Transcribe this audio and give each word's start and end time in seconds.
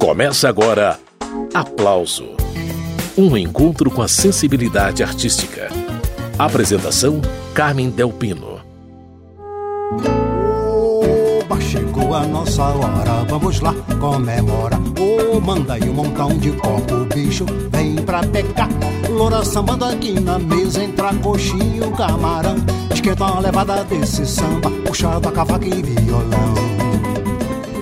Começa 0.00 0.48
agora 0.48 0.98
Aplauso 1.52 2.30
Um 3.18 3.36
encontro 3.36 3.90
com 3.90 4.00
a 4.00 4.08
sensibilidade 4.08 5.02
artística. 5.02 5.68
Apresentação: 6.38 7.20
Carmen 7.52 7.90
Delpino. 7.90 8.60
Oba, 11.42 11.60
chegou 11.60 12.14
a 12.14 12.26
nossa 12.26 12.62
hora, 12.62 13.24
vamos 13.28 13.60
lá, 13.60 13.74
comemora. 14.00 14.78
Oh, 14.98 15.38
manda 15.38 15.74
aí 15.74 15.86
um 15.86 15.92
montão 15.92 16.38
de 16.38 16.50
copo, 16.52 17.04
bicho, 17.14 17.44
vem 17.70 17.96
pra 17.96 18.22
pecar. 18.22 18.70
Loura 19.10 19.44
sambando 19.44 19.84
aqui 19.84 20.18
na 20.18 20.38
mesa, 20.38 20.82
entra 20.82 21.12
coxinho, 21.16 21.90
camarão. 21.92 22.56
Esquenta 22.90 23.24
uma 23.24 23.40
levada 23.40 23.84
desse 23.84 24.24
samba, 24.24 24.70
puxado 24.86 25.28
a 25.28 25.32
cavaca 25.32 25.66
e 25.66 25.82
violão. 25.82 26.79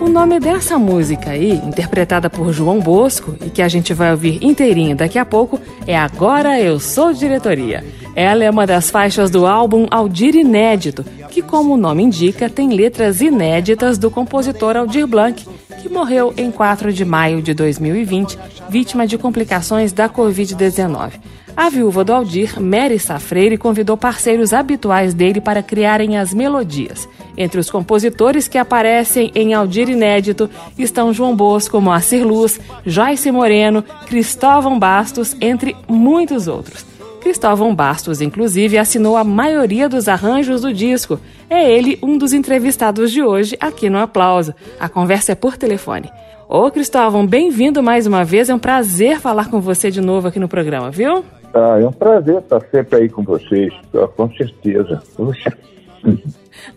O 0.09 0.11
nome 0.11 0.41
dessa 0.41 0.79
música 0.79 1.33
aí, 1.33 1.53
interpretada 1.53 2.31
por 2.31 2.51
João 2.51 2.81
Bosco 2.81 3.37
e 3.45 3.51
que 3.51 3.61
a 3.61 3.69
gente 3.69 3.93
vai 3.93 4.11
ouvir 4.11 4.43
inteirinho 4.43 4.97
daqui 4.97 5.19
a 5.19 5.25
pouco, 5.25 5.61
é 5.87 5.95
Agora 5.95 6.59
Eu 6.59 6.81
Sou 6.81 7.13
Diretoria. 7.13 7.85
Ela 8.17 8.43
é 8.43 8.51
uma 8.51 8.67
das 8.67 8.91
faixas 8.91 9.31
do 9.31 9.47
álbum 9.47 9.87
Aldir 9.91 10.35
Inédito, 10.35 11.05
que, 11.31 11.43
como 11.43 11.75
o 11.75 11.77
nome 11.77 12.05
indica, 12.05 12.49
tem 12.49 12.71
letras 12.71 13.21
inéditas 13.21 13.99
do 13.99 14.11
compositor 14.11 14.79
Aldir 14.79 15.07
Blanc, 15.07 15.47
que 15.83 15.91
morreu 15.91 16.33
em 16.39 16.51
4 16.51 16.91
de 16.91 17.05
maio 17.05 17.43
de 17.43 17.53
2020, 17.53 18.39
vítima 18.71 19.07
de 19.07 19.19
complicações 19.19 19.93
da 19.93 20.09
Covid-19. 20.09 21.21
A 21.59 21.69
viúva 21.71 22.05
do 22.05 22.13
Aldir, 22.13 22.63
Mary 22.63 23.01
Safreire, 23.01 23.59
convidou 23.59 23.97
parceiros 23.97 24.53
habituais 24.53 25.13
dele 25.13 25.41
para 25.41 25.61
criarem 25.61 26.17
as 26.17 26.33
melodias. 26.33 27.09
Entre 27.37 27.59
os 27.59 27.69
compositores 27.69 28.47
que 28.47 28.57
aparecem 28.57 29.33
em 29.35 29.55
Aldir 29.55 29.91
Inédito 29.91 30.49
estão 30.79 31.13
João 31.13 31.35
Bosco, 31.35 31.81
Moacir 31.81 32.25
Luz, 32.25 32.61
Joyce 32.87 33.33
Moreno, 33.33 33.83
Cristóvão 34.07 34.79
Bastos, 34.79 35.37
entre 35.41 35.75
muitos 35.89 36.47
outros. 36.47 36.87
Cristóvão 37.21 37.75
Bastos, 37.75 38.21
inclusive, 38.21 38.79
assinou 38.79 39.17
a 39.17 39.25
maioria 39.25 39.89
dos 39.89 40.07
arranjos 40.07 40.61
do 40.61 40.73
disco. 40.73 41.19
É 41.51 41.69
ele 41.69 41.99
um 42.01 42.17
dos 42.17 42.33
entrevistados 42.33 43.11
de 43.11 43.21
hoje 43.21 43.57
aqui 43.59 43.91
no 43.91 43.99
Aplauso. 43.99 44.55
A 44.79 44.89
conversa 44.89 45.33
é 45.33 45.35
por 45.35 45.57
telefone. 45.57 46.09
Ô 46.49 46.71
Cristóvão, 46.71 47.27
bem-vindo 47.27 47.83
mais 47.83 48.07
uma 48.07 48.25
vez. 48.25 48.49
É 48.49 48.55
um 48.55 48.61
prazer 48.61 49.19
falar 49.19 49.51
com 49.51 49.61
você 49.61 49.91
de 49.91 50.01
novo 50.01 50.29
aqui 50.29 50.39
no 50.39 50.47
programa, 50.47 50.89
viu? 50.89 51.25
Ah, 51.55 51.79
é 51.81 51.87
um 51.87 51.93
prazer 51.93 52.39
estar 52.39 52.61
sempre 52.71 52.97
aí 52.97 53.09
com 53.09 53.23
vocês, 53.23 53.73
com 54.17 54.31
certeza. 54.33 55.03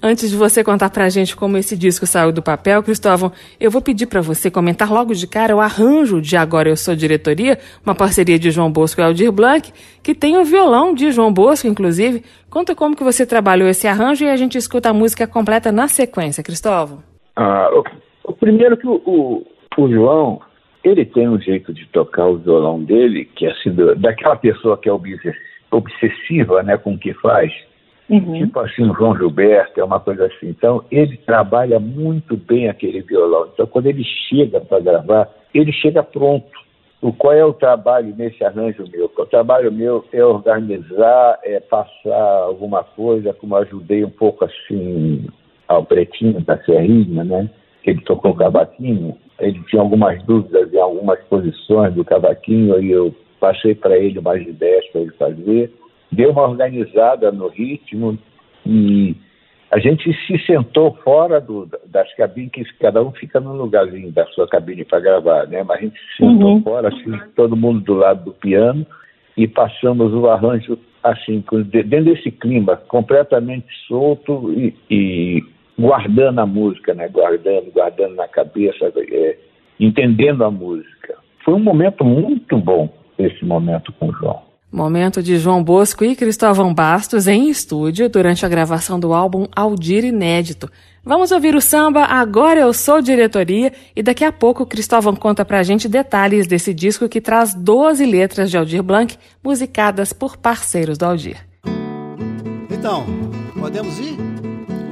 Antes 0.01 0.29
de 0.29 0.35
você 0.35 0.63
contar 0.63 0.89
pra 0.89 1.09
gente 1.09 1.35
como 1.35 1.57
esse 1.57 1.75
disco 1.75 2.05
saiu 2.05 2.31
do 2.31 2.41
papel, 2.41 2.81
Cristóvão, 2.83 3.31
eu 3.59 3.69
vou 3.69 3.81
pedir 3.81 4.05
para 4.05 4.21
você 4.21 4.49
comentar 4.49 4.91
logo 4.91 5.13
de 5.13 5.27
cara 5.27 5.55
o 5.55 5.59
arranjo 5.59 6.21
de 6.21 6.37
Agora 6.37 6.69
Eu 6.69 6.77
Sou 6.77 6.95
Diretoria, 6.95 7.57
uma 7.85 7.95
parceria 7.95 8.39
de 8.39 8.51
João 8.51 8.71
Bosco 8.71 9.01
e 9.01 9.03
Aldir 9.03 9.31
Blanc, 9.31 9.71
que 10.01 10.15
tem 10.15 10.37
o 10.37 10.45
violão 10.45 10.93
de 10.93 11.11
João 11.11 11.33
Bosco, 11.33 11.67
inclusive. 11.67 12.23
Conta 12.49 12.75
como 12.75 12.95
que 12.95 13.03
você 13.03 13.25
trabalhou 13.25 13.67
esse 13.67 13.87
arranjo 13.87 14.25
e 14.25 14.29
a 14.29 14.37
gente 14.37 14.57
escuta 14.57 14.89
a 14.89 14.93
música 14.93 15.27
completa 15.27 15.71
na 15.71 15.87
sequência, 15.87 16.43
Cristóvão. 16.43 16.99
Ah, 17.35 17.69
o, 17.73 18.31
o 18.31 18.33
primeiro 18.33 18.77
que 18.77 18.87
o, 18.87 19.01
o, 19.05 19.45
o 19.77 19.89
João 19.89 20.39
ele 20.83 21.05
tem 21.05 21.29
um 21.29 21.39
jeito 21.39 21.73
de 21.73 21.85
tocar 21.87 22.27
o 22.27 22.37
violão 22.37 22.83
dele, 22.83 23.25
que 23.25 23.45
é 23.45 23.51
assim, 23.51 23.71
daquela 23.97 24.35
pessoa 24.35 24.77
que 24.77 24.89
é 24.89 24.93
obsessiva 25.71 26.63
né, 26.63 26.77
com 26.77 26.93
o 26.93 26.97
que 26.97 27.13
faz. 27.15 27.51
Uhum. 28.09 28.33
Tipo 28.33 28.59
assim, 28.59 28.89
o 28.89 28.93
João 28.93 29.15
Gilberto, 29.15 29.79
é 29.79 29.83
uma 29.83 29.99
coisa 29.99 30.25
assim. 30.25 30.49
Então, 30.49 30.83
ele 30.91 31.15
trabalha 31.17 31.79
muito 31.79 32.35
bem 32.35 32.67
aquele 32.67 33.01
violão. 33.01 33.49
Então, 33.53 33.65
quando 33.65 33.85
ele 33.85 34.03
chega 34.03 34.59
para 34.59 34.79
gravar, 34.79 35.29
ele 35.53 35.71
chega 35.71 36.03
pronto. 36.03 36.49
O 37.01 37.13
qual 37.13 37.33
é 37.33 37.43
o 37.43 37.53
trabalho 37.53 38.13
nesse 38.15 38.43
arranjo 38.43 38.83
meu? 38.91 39.11
O 39.17 39.25
trabalho 39.25 39.71
meu 39.71 40.05
é 40.11 40.23
organizar, 40.23 41.39
é 41.43 41.59
passar 41.59 42.43
alguma 42.43 42.83
coisa, 42.83 43.33
como 43.33 43.55
ajudei 43.55 44.03
um 44.03 44.09
pouco 44.09 44.45
assim 44.45 45.25
ao 45.67 45.85
Pretinho 45.85 46.41
da 46.41 46.57
Serrinha, 46.63 47.23
né? 47.23 47.49
Que 47.81 47.91
ele 47.91 48.01
tocou 48.01 48.31
o 48.31 48.35
cavaquinho 48.35 49.17
ele 49.41 49.61
tinha 49.67 49.81
algumas 49.81 50.23
dúvidas 50.23 50.73
em 50.73 50.79
algumas 50.79 51.19
posições 51.25 51.93
do 51.93 52.05
cavaquinho 52.05 52.81
e 52.81 52.91
eu 52.91 53.13
passei 53.39 53.75
para 53.75 53.97
ele 53.97 54.19
umas 54.19 54.41
ideias 54.41 54.85
para 54.87 55.01
ele 55.01 55.11
fazer. 55.11 55.71
Deu 56.11 56.31
uma 56.31 56.47
organizada 56.47 57.31
no 57.31 57.47
ritmo 57.47 58.17
e 58.65 59.15
a 59.71 59.79
gente 59.79 60.13
se 60.27 60.37
sentou 60.45 60.93
fora 61.03 61.39
do, 61.39 61.67
das 61.85 62.13
cabines, 62.15 62.51
que 62.51 62.63
cada 62.79 63.01
um 63.01 63.11
fica 63.11 63.39
no 63.39 63.55
lugarzinho 63.55 64.11
da 64.11 64.25
sua 64.27 64.47
cabine 64.47 64.83
para 64.83 64.99
gravar, 64.99 65.47
né? 65.47 65.63
Mas 65.63 65.79
a 65.79 65.81
gente 65.81 65.99
se 65.99 66.17
sentou 66.17 66.55
uhum. 66.55 66.61
fora, 66.61 66.89
assim, 66.89 67.17
todo 67.35 67.55
mundo 67.55 67.79
do 67.81 67.93
lado 67.93 68.25
do 68.25 68.31
piano 68.33 68.85
e 69.37 69.47
passamos 69.47 70.13
o 70.13 70.27
arranjo 70.27 70.77
assim, 71.03 71.43
dentro 71.65 72.13
desse 72.13 72.29
clima 72.31 72.77
completamente 72.77 73.67
solto 73.87 74.53
e, 74.53 74.75
e 74.89 75.43
guardando 75.81 76.39
a 76.39 76.45
música, 76.45 76.93
né? 76.93 77.07
guardando, 77.07 77.71
guardando 77.71 78.15
na 78.15 78.27
cabeça, 78.27 78.91
é, 78.95 79.37
entendendo 79.79 80.43
a 80.43 80.51
música. 80.51 81.15
Foi 81.43 81.55
um 81.55 81.59
momento 81.59 82.03
muito 82.03 82.57
bom 82.57 82.89
esse 83.17 83.43
momento 83.43 83.91
com 83.93 84.09
o 84.09 84.13
João. 84.13 84.51
Momento 84.71 85.21
de 85.21 85.37
João 85.37 85.61
Bosco 85.61 86.05
e 86.05 86.15
Cristóvão 86.15 86.73
Bastos 86.73 87.27
em 87.27 87.49
estúdio 87.49 88.07
durante 88.07 88.45
a 88.45 88.49
gravação 88.49 88.97
do 88.97 89.11
álbum 89.11 89.45
Aldir 89.53 90.05
Inédito. 90.05 90.69
Vamos 91.03 91.31
ouvir 91.31 91.55
o 91.55 91.59
samba 91.59 92.05
Agora 92.05 92.61
Eu 92.61 92.71
Sou 92.71 93.01
Diretoria 93.01 93.73
e 93.93 94.01
daqui 94.01 94.23
a 94.23 94.31
pouco 94.31 94.65
Cristóvão 94.65 95.13
conta 95.13 95.43
pra 95.43 95.63
gente 95.63 95.89
detalhes 95.89 96.47
desse 96.47 96.73
disco 96.73 97.09
que 97.09 97.19
traz 97.19 97.53
12 97.53 98.05
letras 98.05 98.49
de 98.49 98.57
Aldir 98.57 98.81
Blanc 98.81 99.17
musicadas 99.43 100.13
por 100.13 100.37
parceiros 100.37 100.97
do 100.97 101.05
Aldir. 101.05 101.45
Então, 102.69 103.03
podemos 103.59 103.99
ir? 103.99 104.15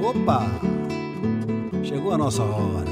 Opa! 0.04 0.79
Chegou 1.82 2.12
a 2.12 2.18
nossa 2.18 2.42
hora. 2.42 2.90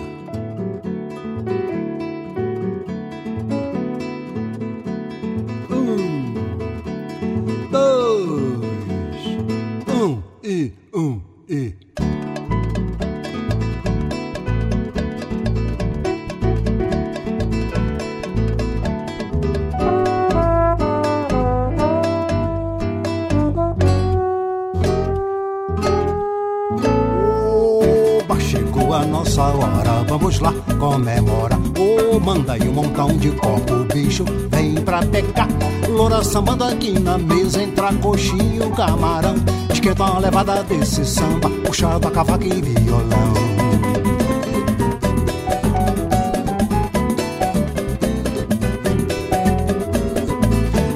Um, 5.71 6.35
dois, 7.71 9.23
um 10.03 10.23
e 10.43 10.73
um 10.95 11.21
e. 11.49 11.75
nossa 28.89 29.43
hora, 29.43 30.03
vamos 30.09 30.41
lá, 30.41 30.53
comemora. 30.79 31.59
Oh, 31.79 32.19
manda 32.19 32.55
aí 32.55 32.69
um 32.69 32.73
montão 32.73 33.17
de 33.17 33.31
copo, 33.33 33.85
bicho, 33.93 34.25
vem 34.51 34.75
pra 34.77 35.05
pecar. 35.05 35.49
Loura 35.89 36.25
sambando 36.25 36.65
aqui 36.65 36.99
na 36.99 37.19
mesa, 37.19 37.63
entra 37.63 37.93
coxinho, 37.95 38.71
camarão. 38.71 39.35
Esquenta 39.73 40.05
uma 40.05 40.19
levada 40.19 40.63
desse 40.65 41.05
samba, 41.05 41.51
puxado 41.65 42.09
a 42.09 42.11
cavaca 42.11 42.45
e 42.47 42.63
violão. 42.63 43.35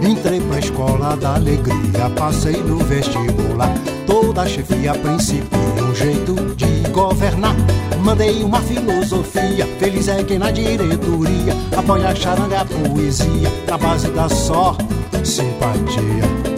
Entrei 0.03 0.41
pra 0.41 0.59
escola 0.59 1.17
da 1.17 1.35
alegria, 1.35 2.11
passei 2.17 2.57
no 2.63 2.79
vestibular. 2.79 3.73
Toda 4.07 4.47
chefia 4.47 4.95
principia 4.95 5.85
um 5.85 5.95
jeito 5.95 6.52
governar. 6.91 7.55
Mandei 8.03 8.43
uma 8.43 8.61
filosofia, 8.61 9.67
feliz 9.79 10.09
é 10.09 10.23
quem 10.25 10.39
na 10.39 10.51
diretoria 10.51 11.55
apoia 11.77 12.09
a 12.09 12.15
charanga, 12.15 12.61
a 12.61 12.65
poesia, 12.65 13.49
na 13.69 13.79
base 13.79 14.09
da 14.11 14.29
só 14.29 14.77
simpatia. 15.25 16.53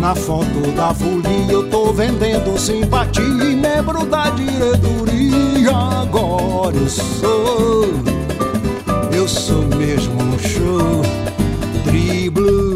Na 0.00 0.14
foto 0.16 0.72
da 0.74 0.92
folia, 0.92 1.52
eu 1.52 1.70
tô 1.70 1.92
vendendo 1.92 2.58
simpatia 2.58 3.22
e 3.22 3.54
membro 3.54 4.04
da 4.06 4.30
diretoria. 4.30 5.70
Agora 6.02 6.74
eu 6.74 6.88
sou, 6.88 7.86
eu 9.14 9.28
sou 9.28 9.62
mesmo 9.76 10.20
um 10.20 10.38
show, 10.38 11.02
driblo 11.84 12.69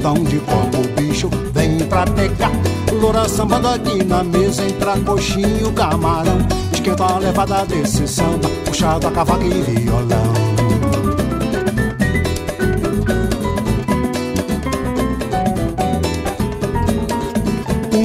montão 0.00 0.14
de 0.24 0.38
o 0.38 1.00
bicho 1.00 1.28
vem 1.52 1.78
pra 1.80 2.04
pegar. 2.06 2.50
Loura 3.00 3.28
sambandadinha 3.28 4.04
na 4.04 4.24
mesa, 4.24 4.64
entra 4.64 4.98
coxinho, 4.98 5.72
camarão. 5.72 6.38
Esquenta 6.72 6.96
tá 6.96 7.14
a 7.14 7.18
levada 7.18 7.66
desse 7.66 8.08
samba, 8.08 8.48
puxado 8.64 9.06
a 9.06 9.10
cavaca 9.10 9.44
e 9.44 9.62
violão. 9.62 10.50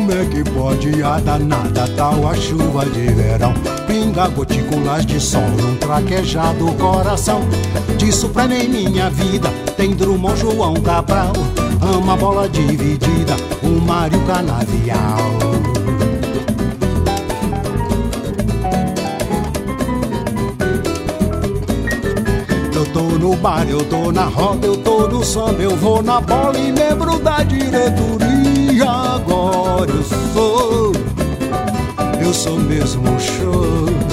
É 0.08 0.24
que 0.28 0.50
pode 0.52 1.04
a 1.04 1.20
danada 1.20 1.90
tal 1.98 2.26
a 2.30 2.34
chuva 2.36 2.86
de 2.86 3.08
verão 3.08 3.54
Pinga 3.86 4.30
gotículas 4.30 5.06
de 5.06 5.20
sol 5.20 5.42
num 5.42 5.76
traquejado 5.76 6.72
coração 6.76 7.42
Disso 7.98 8.30
pra 8.30 8.48
mim 8.48 8.66
minha 8.70 9.10
vida 9.10 9.50
tem 9.76 9.94
Drummond 9.94 10.40
João 10.40 10.76
Cabral 10.76 11.34
Ama 11.94 12.18
bola 12.18 12.50
dividida, 12.50 13.36
o 13.62 13.80
Mário 13.82 14.20
Canavial. 14.26 15.56
tô 22.96 23.02
no 23.20 23.36
bar, 23.36 23.68
eu 23.68 23.84
tô 23.84 24.10
na 24.10 24.24
roda, 24.24 24.68
eu 24.68 24.78
tô 24.78 25.06
no 25.10 25.22
samba, 25.22 25.62
eu 25.62 25.76
vou 25.76 26.02
na 26.02 26.22
bola 26.22 26.58
e 26.58 26.72
membro 26.72 27.20
da 27.20 27.44
diretoria. 27.44 28.90
Agora 28.90 29.92
eu 29.92 30.04
sou, 30.34 30.94
eu 32.24 32.34
sou 32.34 32.58
mesmo 32.58 33.20
show. 33.20 34.05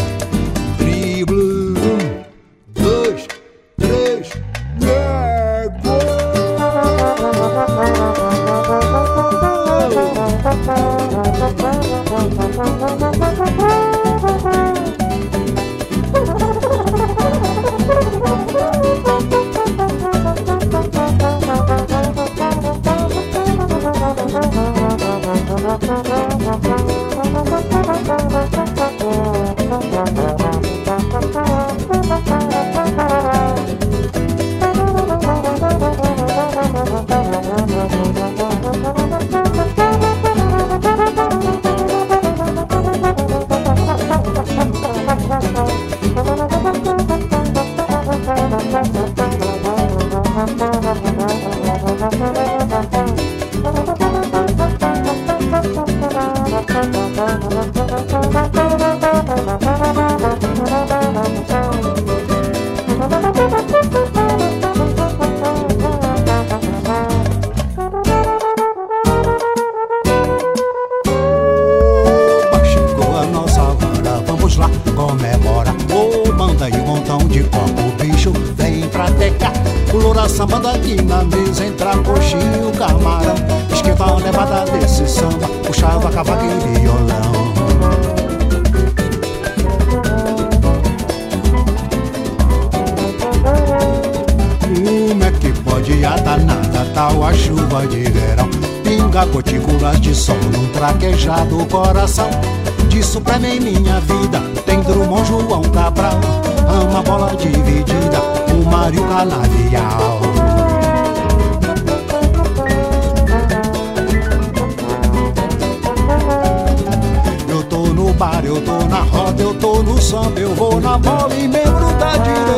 Samba, 120.13 120.39
eu 120.39 120.55
vou 120.55 120.79
na 120.79 120.99
bola 120.99 121.35
e 121.35 121.49
membro 121.49 121.91
da 121.99 122.19
diretoria. 122.19 122.52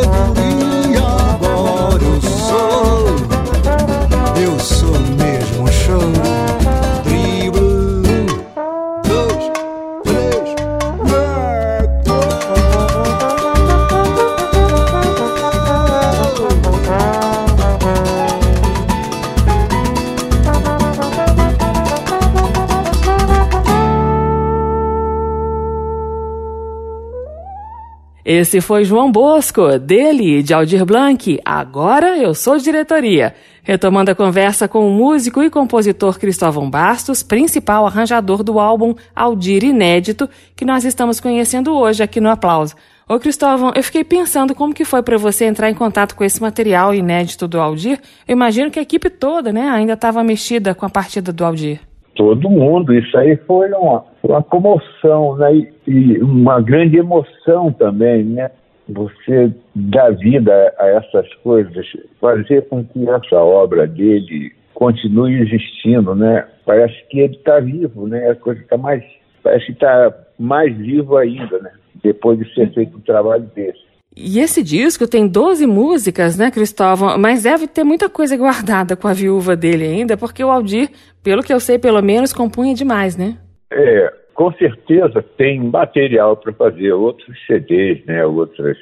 Esse 28.36 28.60
foi 28.60 28.84
João 28.84 29.12
Bosco, 29.12 29.78
dele 29.78 30.42
de 30.42 30.52
Aldir 30.52 30.84
Blanc. 30.84 31.38
Agora 31.44 32.18
eu 32.18 32.34
sou 32.34 32.58
diretoria. 32.58 33.32
Retomando 33.62 34.10
a 34.10 34.14
conversa 34.14 34.66
com 34.66 34.88
o 34.88 34.90
músico 34.90 35.40
e 35.40 35.48
compositor 35.48 36.18
Cristóvão 36.18 36.68
Bastos, 36.68 37.22
principal 37.22 37.86
arranjador 37.86 38.42
do 38.42 38.58
álbum 38.58 38.92
Aldir 39.14 39.62
Inédito, 39.62 40.28
que 40.56 40.64
nós 40.64 40.84
estamos 40.84 41.20
conhecendo 41.20 41.72
hoje 41.74 42.02
aqui 42.02 42.20
no 42.20 42.28
Aplauso. 42.28 42.74
Ô 43.08 43.20
Cristóvão, 43.20 43.70
eu 43.72 43.84
fiquei 43.84 44.02
pensando 44.02 44.52
como 44.52 44.74
que 44.74 44.84
foi 44.84 45.00
para 45.00 45.16
você 45.16 45.44
entrar 45.44 45.70
em 45.70 45.74
contato 45.74 46.16
com 46.16 46.24
esse 46.24 46.42
material 46.42 46.92
inédito 46.92 47.46
do 47.46 47.60
Aldir. 47.60 48.00
Eu 48.26 48.32
imagino 48.32 48.68
que 48.68 48.80
a 48.80 48.82
equipe 48.82 49.10
toda, 49.10 49.52
né, 49.52 49.68
ainda 49.68 49.92
estava 49.92 50.24
mexida 50.24 50.74
com 50.74 50.84
a 50.84 50.90
partida 50.90 51.32
do 51.32 51.44
Aldir. 51.44 51.78
Todo 52.14 52.48
mundo, 52.48 52.94
isso 52.94 53.16
aí 53.16 53.36
foi 53.38 53.70
uma, 53.72 54.04
uma 54.22 54.42
comoção, 54.42 55.36
né? 55.36 55.54
E, 55.54 55.72
e 55.86 56.18
uma 56.22 56.60
grande 56.60 56.96
emoção 56.96 57.72
também, 57.72 58.24
né? 58.24 58.50
Você 58.88 59.52
dar 59.74 60.10
vida 60.10 60.72
a 60.78 60.86
essas 60.86 61.32
coisas, 61.36 61.86
fazer 62.20 62.68
com 62.68 62.84
que 62.84 63.08
essa 63.08 63.36
obra 63.36 63.86
dele 63.86 64.52
continue 64.74 65.40
existindo, 65.40 66.14
né? 66.14 66.46
Parece 66.66 66.94
que 67.08 67.20
ele 67.20 67.34
está 67.34 67.60
vivo, 67.60 68.06
né? 68.06 68.30
A 68.30 68.34
coisa 68.34 68.60
está 68.60 68.76
mais, 68.76 69.02
parece 69.42 69.66
que 69.66 69.72
está 69.72 70.12
mais 70.38 70.76
vivo 70.76 71.16
ainda, 71.16 71.58
né? 71.58 71.70
Depois 72.02 72.38
de 72.38 72.52
ser 72.54 72.72
feito 72.74 72.96
um 72.96 73.00
trabalho 73.00 73.48
desse. 73.54 73.83
E 74.16 74.38
esse 74.38 74.62
disco 74.62 75.08
tem 75.08 75.26
12 75.26 75.66
músicas, 75.66 76.38
né, 76.38 76.50
Cristóvão? 76.50 77.18
Mas 77.18 77.42
deve 77.42 77.66
ter 77.66 77.82
muita 77.82 78.08
coisa 78.08 78.36
guardada 78.36 78.96
com 78.96 79.08
a 79.08 79.12
viúva 79.12 79.56
dele 79.56 79.84
ainda, 79.84 80.16
porque 80.16 80.42
o 80.44 80.50
Aldir, 80.50 80.88
pelo 81.22 81.42
que 81.42 81.52
eu 81.52 81.58
sei, 81.58 81.78
pelo 81.78 82.00
menos, 82.00 82.32
compunha 82.32 82.74
demais, 82.74 83.16
né? 83.16 83.36
É, 83.72 84.12
com 84.34 84.52
certeza 84.52 85.24
tem 85.36 85.60
material 85.60 86.36
para 86.36 86.52
fazer 86.52 86.92
outros 86.92 87.36
CDs, 87.46 88.04
né, 88.06 88.24
outras 88.24 88.76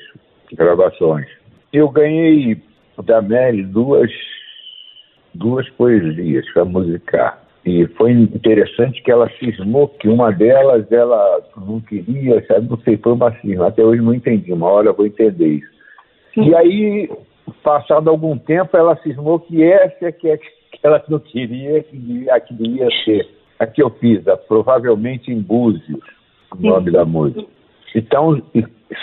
gravações. 0.52 1.26
Eu 1.72 1.88
ganhei 1.88 2.60
da 3.02 3.22
Mary 3.22 3.62
duas, 3.62 4.10
duas 5.32 5.68
poesias 5.70 6.44
para 6.52 6.64
musicar. 6.66 7.41
E 7.64 7.86
foi 7.96 8.10
interessante 8.10 9.00
que 9.02 9.10
ela 9.10 9.30
cismou 9.38 9.86
que 9.86 10.08
uma 10.08 10.32
delas 10.32 10.90
ela 10.90 11.40
não 11.56 11.80
queria, 11.80 12.44
sabe? 12.46 12.68
Não 12.68 12.76
sei, 12.78 12.96
foi 12.96 13.12
uma 13.12 13.32
cisma. 13.40 13.68
Até 13.68 13.84
hoje 13.84 14.02
não 14.02 14.12
entendi, 14.12 14.52
uma 14.52 14.68
hora 14.68 14.88
eu 14.88 14.94
vou 14.94 15.06
entender 15.06 15.46
isso. 15.46 15.70
Sim. 16.34 16.48
E 16.48 16.56
aí, 16.56 17.10
passado 17.62 18.10
algum 18.10 18.36
tempo, 18.36 18.76
ela 18.76 18.96
cismou 18.96 19.38
que 19.38 19.62
essa 19.62 20.06
é 20.06 20.12
que, 20.12 20.28
é 20.28 20.36
que 20.36 20.48
ela 20.82 21.02
não 21.08 21.20
queria, 21.20 21.82
que 21.84 22.28
a 22.30 22.40
que 22.40 22.52
devia 22.52 22.88
ser. 23.04 23.28
A 23.60 23.66
que 23.66 23.80
eu 23.80 23.90
fiz, 23.90 24.26
a, 24.26 24.36
provavelmente 24.36 25.30
em 25.30 25.40
Búzios, 25.40 26.02
o 26.52 26.60
nome 26.60 26.90
da 26.90 27.04
música. 27.04 27.44
Então, 27.94 28.42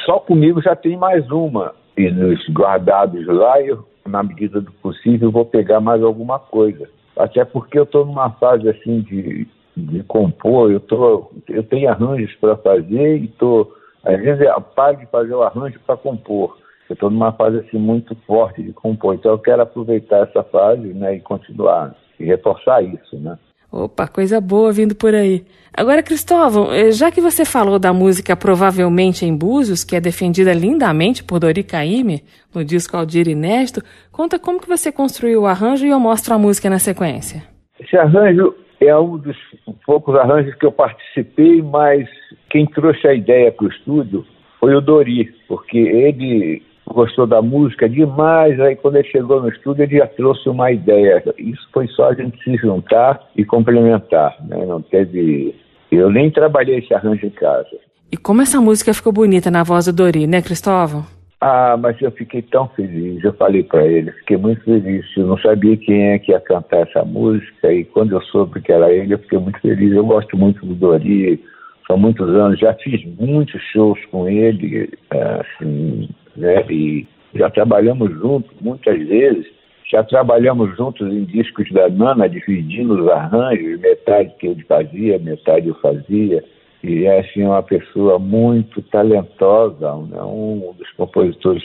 só 0.06 0.20
comigo 0.20 0.62
já 0.62 0.76
tem 0.76 0.98
mais 0.98 1.30
uma. 1.32 1.74
E 1.98 2.12
nos 2.12 2.46
guardados 2.50 3.26
lá, 3.26 3.62
eu, 3.62 3.86
na 4.06 4.22
medida 4.22 4.60
do 4.60 4.72
possível, 4.74 5.32
vou 5.32 5.46
pegar 5.46 5.80
mais 5.80 6.04
alguma 6.04 6.40
coisa 6.40 6.90
até 7.20 7.44
porque 7.44 7.78
eu 7.78 7.84
estou 7.84 8.06
numa 8.06 8.30
fase 8.32 8.68
assim 8.70 9.02
de, 9.02 9.46
de 9.76 10.04
compor, 10.04 10.72
eu, 10.72 10.80
tô, 10.80 11.30
eu 11.50 11.64
tenho 11.64 11.90
arranjos 11.90 12.34
para 12.38 12.56
fazer 12.56 13.18
e 13.18 13.26
estou, 13.26 13.74
às 14.06 14.18
vezes, 14.22 14.42
eu 14.42 14.62
paro 14.62 14.98
de 14.98 15.06
fazer 15.08 15.34
o 15.34 15.44
arranjo 15.44 15.78
para 15.86 15.98
compor. 15.98 16.58
Eu 16.90 16.94
estou 16.94 17.10
numa 17.10 17.34
fase 17.34 17.58
assim 17.58 17.78
muito 17.78 18.16
forte 18.26 18.64
de 18.64 18.72
compor, 18.72 19.16
então 19.16 19.34
eu 19.34 19.38
quero 19.38 19.62
aproveitar 19.62 20.28
essa 20.28 20.44
fase 20.44 20.94
né, 20.94 21.16
e 21.16 21.20
continuar, 21.20 21.94
e 22.18 22.24
reforçar 22.24 22.82
isso, 22.82 23.20
né? 23.20 23.38
Opa, 23.72 24.08
coisa 24.08 24.42
boa 24.42 24.72
vindo 24.72 24.96
por 24.96 25.14
aí. 25.14 25.44
Agora, 25.72 26.02
Cristóvão, 26.02 26.74
eh, 26.74 26.92
já 26.92 27.12
que 27.12 27.22
você 27.22 27.46
falou 27.46 27.78
da 27.78 27.94
música 27.94 28.36
Provavelmente 28.36 29.26
em 29.26 29.38
Búzios, 29.38 29.84
que 29.84 29.96
é 29.96 30.02
defendida 30.02 30.52
lindamente 30.54 31.24
por 31.24 31.40
Dori 31.40 31.64
Caymmi, 31.64 32.24
no 32.54 32.66
disco 32.66 32.98
Aldir 32.98 33.28
Inédito, 33.28 33.82
conta 34.12 34.40
como 34.40 34.60
que 34.60 34.68
você 34.68 34.92
construiu 34.92 35.44
o 35.44 35.46
arranjo 35.46 35.86
e 35.86 35.90
eu 35.90 36.00
mostro 36.00 36.34
a 36.34 36.40
música 36.40 36.70
na 36.70 36.80
sequência. 36.80 37.44
Esse 37.80 37.96
arranjo 37.96 38.56
é 38.82 38.98
um 38.98 39.18
dos 39.18 39.38
poucos 39.86 40.16
arranjos 40.16 40.56
que 40.56 40.66
eu 40.66 40.72
participei, 40.72 41.62
mas 41.62 42.10
quem 42.50 42.66
trouxe 42.66 43.08
a 43.08 43.14
ideia 43.14 43.52
para 43.52 43.68
o 43.68 43.70
estúdio 43.70 44.26
foi 44.60 44.76
o 44.76 44.82
Dori, 44.82 45.32
porque 45.48 45.78
ele 45.78 46.64
gostou 46.94 47.26
da 47.26 47.42
música 47.42 47.88
demais, 47.88 48.60
aí 48.60 48.76
quando 48.76 48.98
ele 48.98 49.08
chegou 49.08 49.42
no 49.42 49.50
estúdio 49.50 49.84
ele 49.84 49.98
já 49.98 50.08
trouxe 50.08 50.50
uma 50.50 50.72
ideia. 50.72 51.24
Isso 51.38 51.68
foi 51.74 51.88
só 51.88 52.10
a 52.10 52.14
gente 52.14 52.42
se 52.44 52.56
juntar 52.58 53.22
e 53.36 53.46
complementar, 53.46 54.36
né? 54.48 54.66
Não 54.66 54.82
teve... 54.82 55.56
Eu 55.92 56.12
nem 56.12 56.30
trabalhei 56.30 56.80
esse 56.80 56.94
arranjo 56.94 57.26
em 57.26 57.32
casa. 57.32 57.70
E 58.12 58.18
como 58.18 58.42
essa 58.42 58.60
música 58.60 58.94
ficou 58.94 59.14
bonita 59.14 59.50
na 59.50 59.64
voz 59.64 59.86
do 59.86 59.94
Dori, 59.94 60.28
né, 60.28 60.42
Cristóvão? 60.42 61.06
Ah, 61.42 61.78
mas 61.80 62.00
eu 62.02 62.12
fiquei 62.12 62.42
tão 62.42 62.68
feliz. 62.70 63.24
Eu 63.24 63.34
falei 63.34 63.64
para 63.64 63.86
ele, 63.86 64.12
fiquei 64.12 64.36
muito 64.36 64.62
feliz. 64.64 65.06
Eu 65.16 65.28
não 65.28 65.38
sabia 65.38 65.78
quem 65.78 66.10
é 66.10 66.20
que 66.20 66.32
ia 66.32 66.40
cantar 66.40 66.82
essa 66.88 67.04
música 67.06 67.72
e 67.72 67.86
quando 67.86 68.12
eu 68.12 68.22
soube 68.24 68.62
que 68.62 68.72
era 68.72 68.92
ele, 68.92 69.14
eu 69.14 69.20
fiquei 69.20 69.40
muito 69.40 69.60
feliz. 69.62 69.94
Eu 69.94 70.06
gosto 70.06 70.36
muito 70.38 70.66
do 70.66 70.76
Dori, 70.76 71.42
são 71.88 71.98
muitos 71.98 72.28
anos. 72.28 72.60
Já 72.60 72.74
fiz 72.74 73.04
muitos 73.18 73.62
shows 73.72 74.00
com 74.12 74.28
ele, 74.28 74.90
assim, 75.10 76.10
né? 76.36 76.66
E 76.70 77.08
já 77.36 77.50
trabalhamos 77.50 78.12
juntos 78.12 78.52
muitas 78.62 78.98
vezes. 79.08 79.46
Já 79.92 80.04
trabalhamos 80.04 80.76
juntos 80.78 81.12
em 81.12 81.24
discos 81.26 81.72
da 81.72 81.90
Nana, 81.90 82.30
dividindo 82.30 83.02
os 83.02 83.10
arranjos, 83.10 83.80
metade 83.80 84.34
que 84.40 84.48
ele 84.48 84.64
fazia, 84.64 85.18
metade 85.18 85.68
eu 85.68 85.76
fazia 85.76 86.44
e 86.84 87.06
é 87.06 87.20
assim, 87.20 87.44
uma 87.44 87.62
pessoa 87.62 88.18
muito 88.18 88.82
talentosa, 88.84 89.96
né? 90.08 90.22
um 90.22 90.74
dos 90.78 90.90
compositores, 90.94 91.64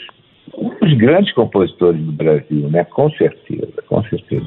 um 0.57 0.69
dos 0.69 0.97
grandes 0.97 1.33
compositores 1.33 2.01
do 2.01 2.11
Brasil, 2.11 2.69
né? 2.69 2.83
com 2.85 3.09
certeza, 3.11 3.81
com 3.87 4.03
certeza. 4.03 4.45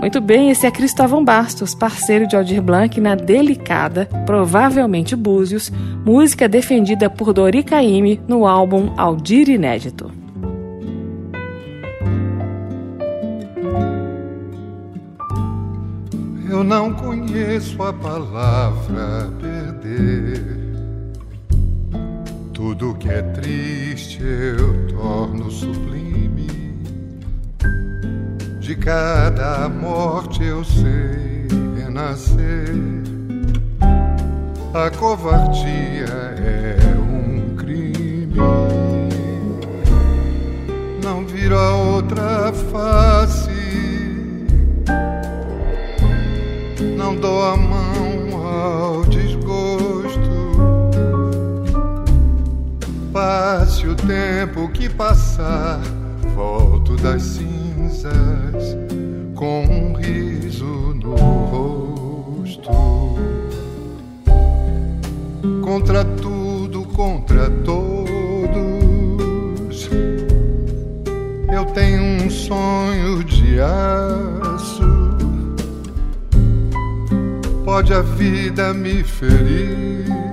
Muito 0.00 0.20
bem, 0.20 0.50
esse 0.50 0.66
é 0.66 0.70
Cristóvão 0.70 1.24
Bastos, 1.24 1.74
parceiro 1.74 2.26
de 2.26 2.36
Aldir 2.36 2.62
Blanc 2.62 3.00
na 3.00 3.14
delicada, 3.14 4.06
provavelmente 4.26 5.16
Búzios, 5.16 5.70
música 6.04 6.48
defendida 6.48 7.10
por 7.10 7.32
Dori 7.32 7.62
Caymmi 7.62 8.20
no 8.28 8.46
álbum 8.46 8.92
Aldir 8.96 9.48
Inédito. 9.48 10.10
Eu 16.48 16.64
não 16.64 16.92
conheço 16.94 17.82
a 17.82 17.92
palavra 17.92 19.30
perder. 19.40 20.67
Tudo 22.58 22.92
que 22.94 23.08
é 23.08 23.22
triste 23.22 24.20
eu 24.20 24.88
torno 24.88 25.48
sublime. 25.48 26.76
De 28.58 28.74
cada 28.74 29.68
morte 29.68 30.42
eu 30.42 30.64
sei 30.64 31.46
renascer. 31.76 32.74
A 34.74 34.90
covardia 34.90 36.08
é 36.36 36.96
um 36.98 37.54
crime. 37.54 38.34
Não 41.00 41.24
vira 41.24 41.60
outra 41.60 42.52
face 42.72 43.56
não 46.96 47.14
dou 47.14 47.40
a 47.40 47.56
mão 47.56 48.44
ao 48.44 49.04
Passe 53.20 53.84
o 53.84 53.96
tempo 53.96 54.68
que 54.68 54.88
passar, 54.88 55.80
volto 56.36 56.94
das 56.94 57.20
cinzas 57.20 58.76
com 59.34 59.64
um 59.64 59.92
riso 59.94 60.94
no 60.94 61.16
rosto. 61.16 62.70
Contra 65.64 66.04
tudo, 66.04 66.84
contra 66.94 67.50
todos, 67.64 68.06
eu 71.52 71.64
tenho 71.74 72.24
um 72.24 72.30
sonho 72.30 73.24
de 73.24 73.58
aço 73.60 75.08
pode 77.64 77.92
a 77.92 78.00
vida 78.00 78.72
me 78.72 79.02
ferir. 79.02 80.27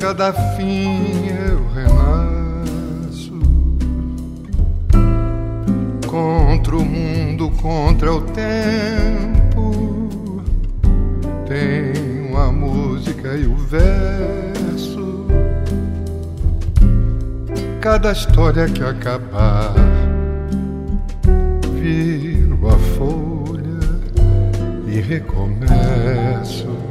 Cada 0.00 0.32
fim 0.32 1.28
eu 1.28 1.68
renasço 1.74 3.38
contra 6.06 6.74
o 6.74 6.84
mundo, 6.84 7.50
contra 7.60 8.14
o 8.14 8.22
tempo. 8.22 9.70
Tenho 11.46 12.34
a 12.34 12.50
música 12.50 13.36
e 13.36 13.46
o 13.46 13.54
verso. 13.56 15.26
Cada 17.82 18.12
história 18.12 18.66
que 18.68 18.82
acabar, 18.82 19.74
viro 21.74 22.68
a 22.68 22.78
folha 22.96 23.80
e 24.86 24.98
recomeço. 24.98 26.89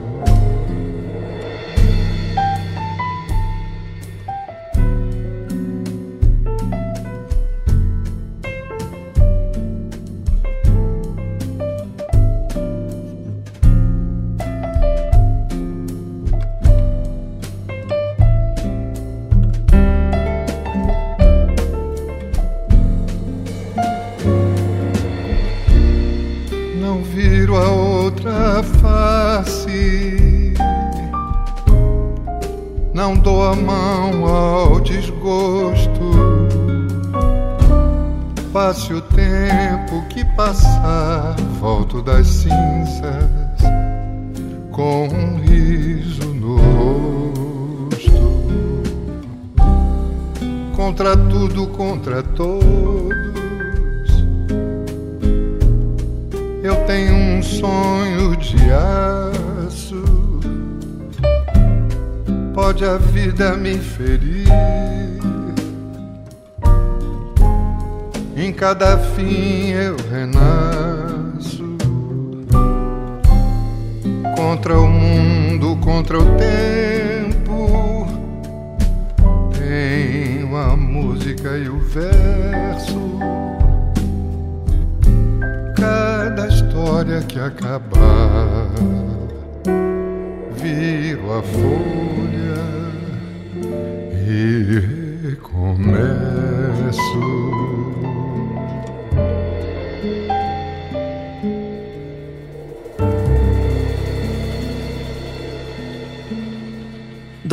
Cada 68.60 68.98
fim 69.16 69.59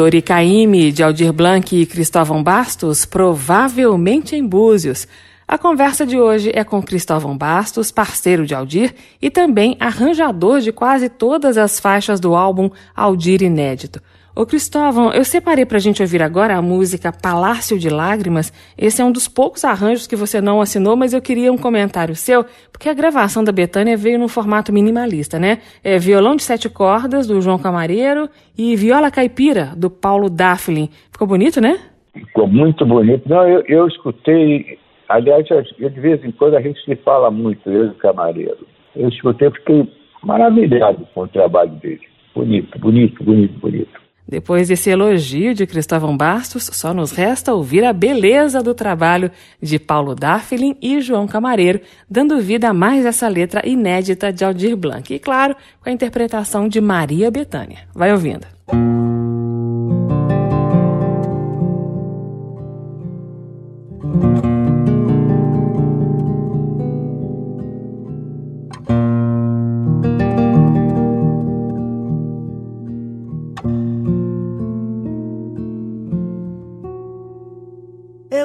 Dori 0.06 0.22
Caymmi, 0.22 0.92
de 0.92 1.02
Aldir 1.02 1.32
Blanc 1.32 1.75
e 1.75 1.84
Cristóvão 1.84 2.40
Bastos, 2.40 3.04
provavelmente 3.04 4.36
em 4.36 4.46
Búzios. 4.46 5.08
A 5.48 5.58
conversa 5.58 6.06
de 6.06 6.16
hoje 6.16 6.52
é 6.54 6.62
com 6.62 6.80
Cristóvão 6.80 7.36
Bastos, 7.36 7.90
parceiro 7.90 8.46
de 8.46 8.54
Aldir 8.54 8.94
e 9.20 9.28
também 9.30 9.76
arranjador 9.80 10.60
de 10.60 10.70
quase 10.70 11.08
todas 11.08 11.58
as 11.58 11.80
faixas 11.80 12.20
do 12.20 12.36
álbum 12.36 12.70
Aldir 12.94 13.42
Inédito. 13.42 14.00
Ô 14.38 14.45
Cristóvão, 14.45 15.14
eu 15.14 15.25
separei 15.25 15.64
pra 15.64 15.78
gente 15.78 16.02
ouvir 16.02 16.23
agora 16.23 16.59
a 16.59 16.61
música 16.61 17.11
Palácio 17.11 17.78
de 17.78 17.88
Lágrimas. 17.88 18.52
Esse 18.76 19.00
é 19.00 19.05
um 19.05 19.11
dos 19.11 19.26
poucos 19.26 19.64
arranjos 19.64 20.07
que 20.07 20.14
você 20.14 20.43
não 20.43 20.61
assinou, 20.61 20.95
mas 20.95 21.14
eu 21.14 21.23
queria 21.23 21.50
um 21.50 21.57
comentário 21.57 22.14
seu, 22.14 22.45
porque 22.71 22.90
a 22.90 22.93
gravação 22.93 23.43
da 23.43 23.50
Betânia 23.50 23.97
veio 23.97 24.19
no 24.19 24.28
formato 24.28 24.75
minimalista, 24.75 25.38
né? 25.38 25.61
É 25.83 25.97
violão 25.97 26.37
de 26.37 26.43
sete 26.43 26.69
cordas, 26.69 27.26
do 27.26 27.40
João 27.40 27.59
Camareiro, 27.59 28.28
e 28.59 28.76
viola 28.76 29.11
caipira, 29.11 29.73
do 29.75 29.88
Paulo 29.88 30.28
Dafflin. 30.28 30.90
Ficou 31.11 31.26
bonito, 31.26 31.59
né? 31.59 31.78
Ficou 32.12 32.47
muito 32.47 32.85
bonito. 32.85 33.26
Não, 33.26 33.49
eu, 33.49 33.64
eu 33.66 33.88
escutei 33.88 34.78
Aliás, 35.09 35.47
de 35.47 35.88
vez 35.88 36.23
em 36.23 36.33
quando 36.33 36.57
a 36.57 36.61
gente 36.61 36.78
se 36.85 36.95
fala 36.97 37.31
muito, 37.31 37.71
eu 37.71 37.87
e 37.87 37.88
o 37.88 37.95
camareiro. 37.95 38.66
Eu 38.95 39.09
escutei, 39.09 39.50
fiquei 39.50 39.88
maravilhado 40.23 41.07
com 41.14 41.23
o 41.23 41.28
trabalho 41.28 41.71
dele. 41.76 42.02
Bonito, 42.35 42.78
bonito, 42.78 43.25
bonito, 43.25 43.59
bonito. 43.61 44.05
Depois 44.28 44.68
desse 44.68 44.90
elogio 44.90 45.54
de 45.54 45.66
Cristóvão 45.66 46.16
Bastos, 46.16 46.68
só 46.73 46.92
nos 46.92 47.12
resta 47.12 47.54
ouvir 47.54 47.85
a 47.85 47.92
beleza 47.92 48.62
do 48.62 48.75
trabalho 48.75 49.30
de 49.62 49.78
Paulo 49.78 50.14
Dafflin 50.14 50.76
e 50.83 51.00
João 51.00 51.28
Camareiro, 51.28 51.80
dando 52.11 52.40
vida 52.40 52.68
a 52.68 52.75
mais 52.75 53.06
essa 53.06 53.28
letra 53.28 53.66
inédita 53.66 54.33
de 54.33 54.45
Aldir 54.45 54.76
Blanc. 54.76 55.14
E, 55.14 55.18
claro, 55.18 55.54
com 55.80 55.88
a 55.88 55.92
interpretação 55.92 56.68
de 56.68 56.80
Maria 56.80 57.30
Bethânia. 57.30 57.78
Vai 57.95 58.12
ouvindo. 58.12 58.47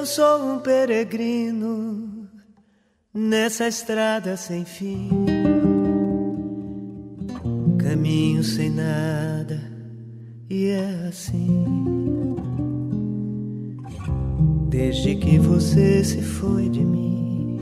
Eu 0.02 0.06
sou 0.08 0.54
um 0.54 0.58
peregrino 0.58 2.28
nessa 3.14 3.68
estrada 3.68 4.36
sem 4.36 4.66
fim, 4.66 5.08
caminho 7.78 8.44
sem 8.44 8.72
nada, 8.72 9.62
e 10.50 10.70
é 10.70 11.08
assim. 11.08 11.66
Desde 14.70 15.14
que 15.18 15.38
você 15.38 16.04
se 16.04 16.24
foi 16.24 16.68
de 16.68 16.84
mim, 16.84 17.60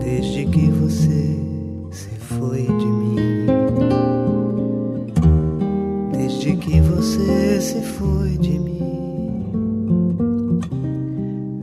desde 0.00 0.46
que 0.46 0.66
você 0.68 1.38
se 1.92 2.10
foi 2.18 2.62
de 2.62 2.86
mim, 2.86 3.46
desde 6.10 6.56
que 6.56 6.80
você 6.80 7.60
se 7.60 7.82
foi 7.82 8.36
de 8.38 8.58
mim 8.58 8.85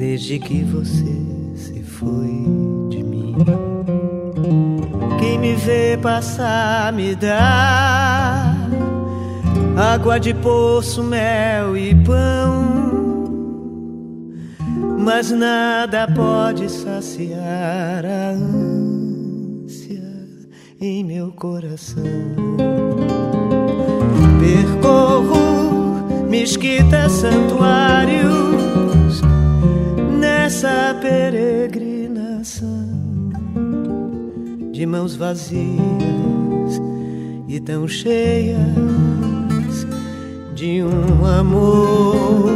desde 0.04 0.38
que 0.38 0.64
você 0.66 1.16
se 1.56 1.82
foi 1.82 2.44
de 2.90 3.02
mim. 3.02 3.34
Quem 5.18 5.40
me 5.40 5.56
vê 5.56 5.98
passar 5.98 6.92
me 6.92 7.16
dá 7.16 8.54
água 9.78 10.20
de 10.20 10.34
poço, 10.34 11.02
mel 11.02 11.78
e 11.78 11.96
pão, 11.96 13.14
mas 15.00 15.32
nada 15.32 16.06
pode 16.14 16.70
saciar 16.70 18.06
a 18.06 18.32
ânsia 18.32 20.04
em 20.82 21.02
meu 21.06 21.32
coração. 21.32 22.04
Percorro 24.42 26.28
mesquitas, 26.30 27.14
santuários 27.14 28.43
nessa 30.54 30.96
peregrinação 31.02 32.70
de 34.72 34.86
mãos 34.86 35.16
vazias 35.16 35.64
e 37.48 37.60
tão 37.60 37.88
cheias 37.88 38.60
de 40.54 40.84
um 40.84 41.26
amor 41.26 42.52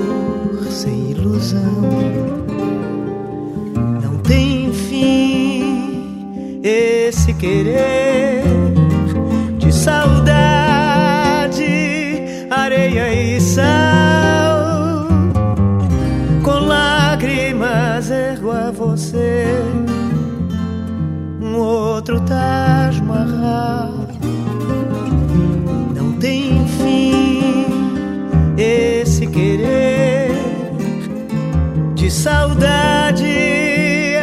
sem 0.70 1.10
ilusão. 1.10 1.82
Não 4.04 4.20
tem 4.20 4.72
fim 4.72 6.62
esse 6.62 7.34
querer 7.34 8.44
de 9.58 9.74
saudade, 9.74 10.17
saudade, 32.18 33.26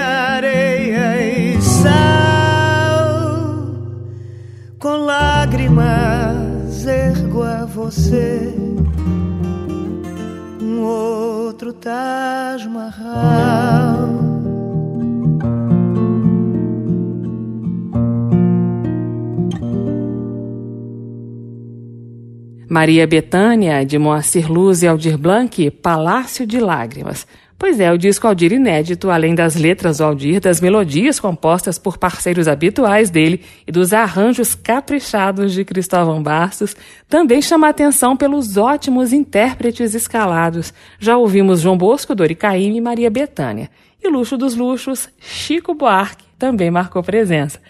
areia 0.03 1.17
e 1.23 1.63
sal. 1.63 1.95
Com 4.81 4.97
lágrimas 4.97 6.85
ergo 6.87 7.43
a 7.43 7.65
você 7.65 8.53
um 10.61 10.83
outro 10.83 11.73
Taj 11.73 12.67
Mahal. 12.69 14.25
Maria 22.69 23.07
Betânia, 23.07 23.87
de 23.87 23.97
Moacir 24.01 24.51
Luz 24.51 24.83
e 24.83 24.89
Aldir 24.89 25.17
Blanc, 25.17 25.71
Palácio 25.71 26.45
de 26.45 26.59
Lágrimas. 26.59 27.25
Pois 27.57 27.79
é, 27.79 27.93
o 27.93 27.97
disco 27.97 28.27
Aldir 28.27 28.53
inédito, 28.53 29.11
além 29.11 29.35
das 29.35 29.55
letras 29.55 29.99
do 29.99 30.05
Aldir, 30.05 30.41
das 30.41 30.61
melodias 30.61 31.21
compostas 31.21 31.79
por 31.79 31.97
parceiros 31.97 32.49
habituais 32.49 33.11
dele 33.11 33.43
e 33.67 33.71
dos 33.71 33.93
arranjos 33.93 34.55
caprichados 34.55 35.53
de 35.53 35.65
Cristóvão 35.65 36.23
Bastos, 36.23 36.77
também 37.09 37.41
chama 37.41 37.69
atenção 37.69 38.17
pelos 38.17 38.57
ótimos 38.57 39.13
intérpretes 39.13 39.95
escalados. 39.95 40.75
Já 40.99 41.17
ouvimos 41.17 41.61
João 41.61 41.79
Bosco, 41.79 42.15
Dori 42.15 42.35
Caymmi 42.35 42.79
e 42.79 42.81
Maria 42.81 43.11
Betânia. 43.11 43.71
E 44.03 44.09
luxo 44.09 44.37
dos 44.37 44.55
luxos, 44.57 45.09
Chico 45.21 45.75
Buarque 45.75 46.25
também 46.39 46.71
marcou 46.71 47.03
presença. 47.03 47.61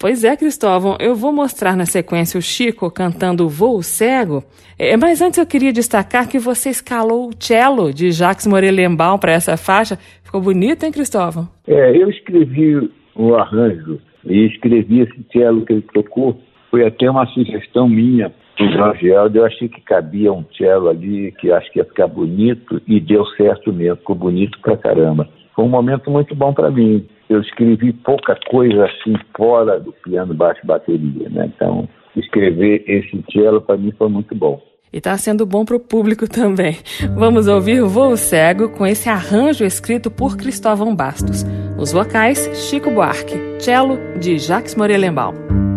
Pois 0.00 0.24
é, 0.24 0.34
Cristóvão, 0.34 0.96
eu 0.98 1.14
vou 1.14 1.30
mostrar 1.30 1.76
na 1.76 1.84
sequência 1.84 2.38
o 2.38 2.40
Chico 2.40 2.90
cantando 2.90 3.46
Voo 3.50 3.82
Cego, 3.82 4.42
é, 4.78 4.96
mas 4.96 5.20
antes 5.20 5.38
eu 5.38 5.44
queria 5.44 5.74
destacar 5.74 6.26
que 6.26 6.38
você 6.38 6.70
escalou 6.70 7.28
o 7.28 7.34
cello 7.38 7.92
de 7.92 8.10
Jacques 8.10 8.46
Morelenbaum 8.46 9.18
para 9.18 9.32
essa 9.32 9.58
faixa. 9.58 9.98
Ficou 10.24 10.40
bonito, 10.40 10.84
hein, 10.84 10.90
Cristóvão? 10.90 11.46
É, 11.66 11.94
eu 11.94 12.08
escrevi 12.08 12.90
o 13.14 13.34
arranjo 13.34 14.00
e 14.24 14.46
escrevi 14.46 15.00
esse 15.00 15.22
cello 15.30 15.66
que 15.66 15.74
ele 15.74 15.84
tocou. 15.92 16.40
Foi 16.70 16.86
até 16.86 17.10
uma 17.10 17.26
sugestão 17.26 17.86
minha 17.86 18.32
do 18.58 18.72
Jorge 18.72 19.06
Helder. 19.06 19.42
Eu 19.42 19.46
achei 19.46 19.68
que 19.68 19.82
cabia 19.82 20.32
um 20.32 20.46
cello 20.56 20.88
ali, 20.88 21.30
que 21.32 21.52
acho 21.52 21.70
que 21.72 21.78
ia 21.78 21.84
ficar 21.84 22.06
bonito, 22.06 22.80
e 22.88 23.00
deu 23.00 23.26
certo 23.36 23.70
mesmo, 23.70 23.98
ficou 23.98 24.16
bonito 24.16 24.58
pra 24.62 24.78
caramba. 24.78 25.28
Foi 25.54 25.62
um 25.62 25.68
momento 25.68 26.10
muito 26.10 26.34
bom 26.34 26.54
para 26.54 26.70
mim 26.70 27.06
eu 27.30 27.40
escrevi 27.40 27.92
pouca 27.92 28.36
coisa 28.50 28.84
assim 28.86 29.14
fora 29.36 29.78
do 29.78 29.92
piano, 29.92 30.34
baixo, 30.34 30.60
bateria, 30.66 31.28
né? 31.30 31.50
Então, 31.54 31.88
escrever 32.16 32.84
esse 32.88 33.24
cello 33.32 33.62
para 33.62 33.76
mim 33.76 33.92
foi 33.96 34.08
muito 34.08 34.34
bom. 34.34 34.60
E 34.92 34.98
está 34.98 35.16
sendo 35.16 35.46
bom 35.46 35.64
para 35.64 35.76
o 35.76 35.80
público 35.80 36.28
também. 36.28 36.76
Vamos 37.16 37.46
ouvir 37.46 37.82
Voo 37.84 38.16
Cego 38.16 38.70
com 38.70 38.84
esse 38.84 39.08
arranjo 39.08 39.64
escrito 39.64 40.10
por 40.10 40.36
Cristóvão 40.36 40.94
Bastos. 40.94 41.44
Os 41.78 41.92
vocais, 41.92 42.50
Chico 42.68 42.90
Buarque. 42.90 43.36
Cello, 43.60 43.96
de 44.18 44.36
Jacques 44.36 44.74
Morelenbaum. 44.74 45.69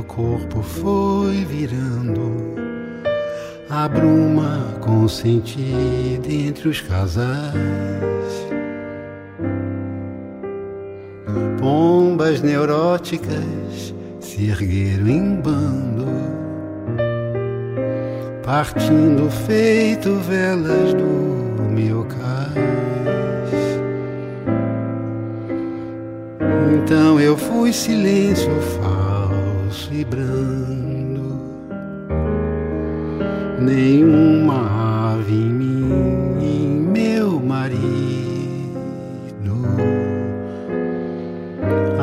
Meu 0.00 0.04
corpo 0.04 0.62
foi 0.62 1.44
virando 1.44 2.54
a 3.68 3.86
bruma 3.86 4.74
consentida 4.80 6.26
entre 6.26 6.70
os 6.70 6.80
casais, 6.80 7.44
pomba 11.60 12.24
Pombas 12.24 12.40
neuróticas 12.40 13.94
se 14.20 14.48
ergueram 14.48 15.06
em 15.06 15.34
bando, 15.36 16.06
partindo 18.42 19.30
feito 19.46 20.14
velas 20.20 20.94
do 20.94 21.62
meu 21.70 22.04
cais. 22.04 22.60
Então 26.82 27.20
eu 27.20 27.36
fui 27.36 27.70
silêncio 27.72 28.50
falso 28.60 28.99
e 29.70 30.04
brando, 30.04 31.40
nenhuma 33.60 35.14
ave 35.14 35.32
em 35.32 35.50
mim, 35.50 36.38
em 36.40 36.68
meu 36.68 37.38
marido. 37.38 37.70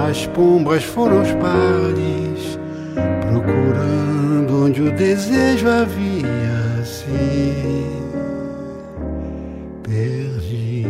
As 0.09 0.25
pombas 0.27 0.83
foram 0.83 1.21
os 1.21 1.31
pares 1.33 2.57
procurando 3.29 4.65
onde 4.65 4.81
o 4.81 4.91
desejo 4.93 5.67
havia 5.67 6.85
se 6.85 7.83
perdido. 9.83 10.87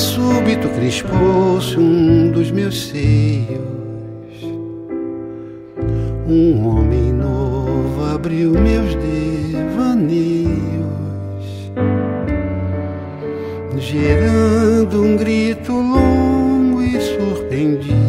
Súbito 0.00 0.66
crispou-se 0.70 1.78
um 1.78 2.30
dos 2.30 2.50
meus 2.50 2.88
seios. 2.88 3.60
Um 6.26 6.66
homem 6.66 7.12
novo 7.12 8.02
abriu 8.14 8.52
meus 8.52 8.94
devaneios, 8.94 10.10
gerando 13.76 15.02
um 15.02 15.16
grito 15.16 15.72
longo 15.72 16.82
e 16.82 16.98
surpreendido. 17.00 18.00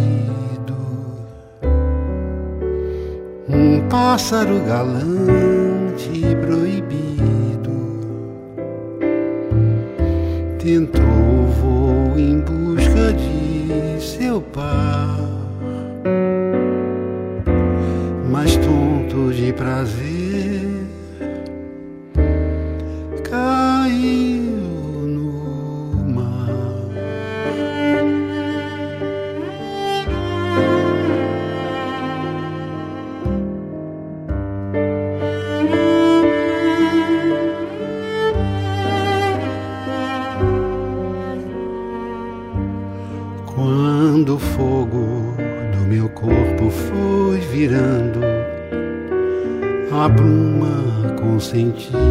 Um 3.50 3.82
pássaro 3.90 4.62
galante 4.66 6.10
e 6.14 6.36
proibido 6.38 7.02
tentou 10.58 11.31
em 12.22 12.40
busca 12.40 13.14
de 13.14 14.00
seu 14.00 14.40
par, 14.40 15.18
mas 18.32 18.56
tonto 18.58 19.34
de 19.34 19.52
prazer 19.52 20.11
consentida 51.52 52.11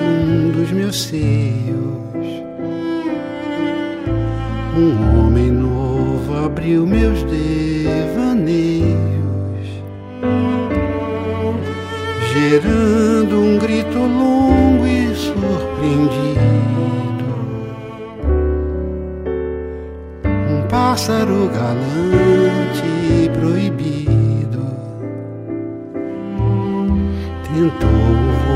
um 0.00 0.50
dos 0.50 0.70
meus 0.70 1.02
seios. 1.02 1.98
Um 4.76 5.26
homem 5.26 5.50
novo 5.50 6.36
abriu 6.44 6.86
meus 6.86 7.22
devaneios, 7.24 8.58
gerando 12.32 13.40
um 13.40 13.58
grito 13.58 13.98
longo 13.98 14.86
e 14.86 15.14
surpreendido. 15.14 16.38
Um 20.24 20.62
pássaro 20.68 21.50
galante 21.52 22.84
e 22.84 23.28
proibido 23.30 24.08
tentou 27.58 28.47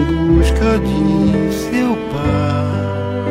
em 0.00 0.04
busca 0.04 0.78
de 0.78 1.52
seu 1.52 1.96
par, 2.12 3.24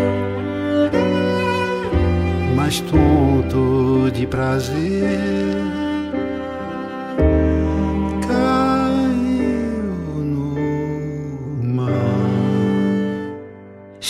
mas 2.55 2.79
tonto 2.81 4.11
de 4.11 4.27
prazer 4.27 5.68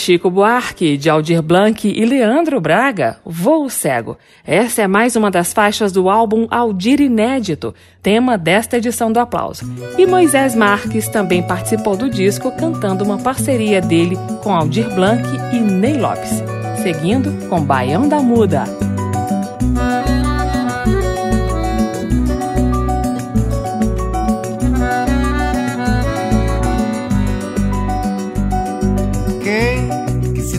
Chico 0.00 0.30
Buarque, 0.30 0.96
de 0.96 1.10
Aldir 1.10 1.42
Blanc 1.42 1.86
e 1.86 2.04
Leandro 2.06 2.58
Braga, 2.58 3.18
Voo 3.22 3.68
Cego. 3.68 4.16
Essa 4.46 4.82
é 4.82 4.88
mais 4.88 5.14
uma 5.14 5.30
das 5.30 5.52
faixas 5.52 5.92
do 5.92 6.08
álbum 6.08 6.46
Aldir 6.50 7.02
Inédito, 7.02 7.74
tema 8.02 8.38
desta 8.38 8.78
edição 8.78 9.12
do 9.12 9.20
Aplauso. 9.20 9.70
E 9.98 10.06
Moisés 10.06 10.54
Marques 10.54 11.06
também 11.08 11.42
participou 11.42 11.96
do 11.96 12.08
disco 12.08 12.50
cantando 12.52 13.04
uma 13.04 13.18
parceria 13.18 13.82
dele 13.82 14.16
com 14.42 14.54
Aldir 14.54 14.88
Blanc 14.94 15.22
e 15.52 15.58
Ney 15.58 15.98
Lopes. 15.98 16.42
Seguindo 16.82 17.48
com 17.48 17.62
Baião 17.62 18.08
da 18.08 18.20
Muda. 18.20 18.89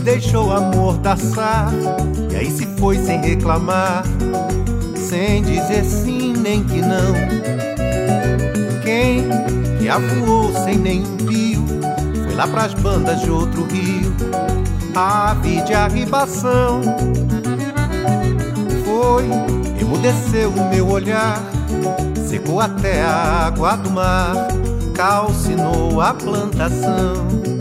Deixou 0.02 0.52
amordaçar 0.52 1.72
e 2.32 2.36
aí 2.36 2.52
se 2.52 2.66
foi 2.78 2.98
sem 2.98 3.22
reclamar, 3.22 4.04
sem 4.96 5.44
dizer 5.44 5.84
sim 5.84 6.34
nem 6.34 6.64
que 6.64 6.82
não. 6.82 7.14
Quem 8.84 9.28
que 9.80 9.88
avoou 9.88 10.54
sem 10.64 10.78
nenhum 10.78 11.18
pio, 11.18 11.64
foi 12.26 12.36
lá 12.36 12.48
pras 12.48 12.74
bandas 12.74 13.22
de 13.22 13.30
outro 13.30 13.64
rio, 13.66 14.14
ave 14.96 15.62
de 15.62 15.74
arribação. 15.74 16.82
Foi, 18.84 19.26
emudeceu 19.80 20.50
o 20.50 20.70
meu 20.70 20.90
olhar, 20.90 21.40
secou 22.28 22.60
até 22.60 23.04
a 23.04 23.46
água 23.48 23.76
do 23.76 23.92
mar, 23.92 24.36
calcinou 24.96 26.02
a 26.02 26.14
plantação 26.14 27.52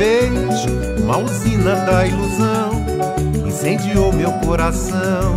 fez 0.00 0.64
uma 1.02 1.18
usina 1.18 1.74
da 1.74 2.06
ilusão, 2.06 2.70
incendiou 3.46 4.10
meu 4.10 4.32
coração, 4.32 5.34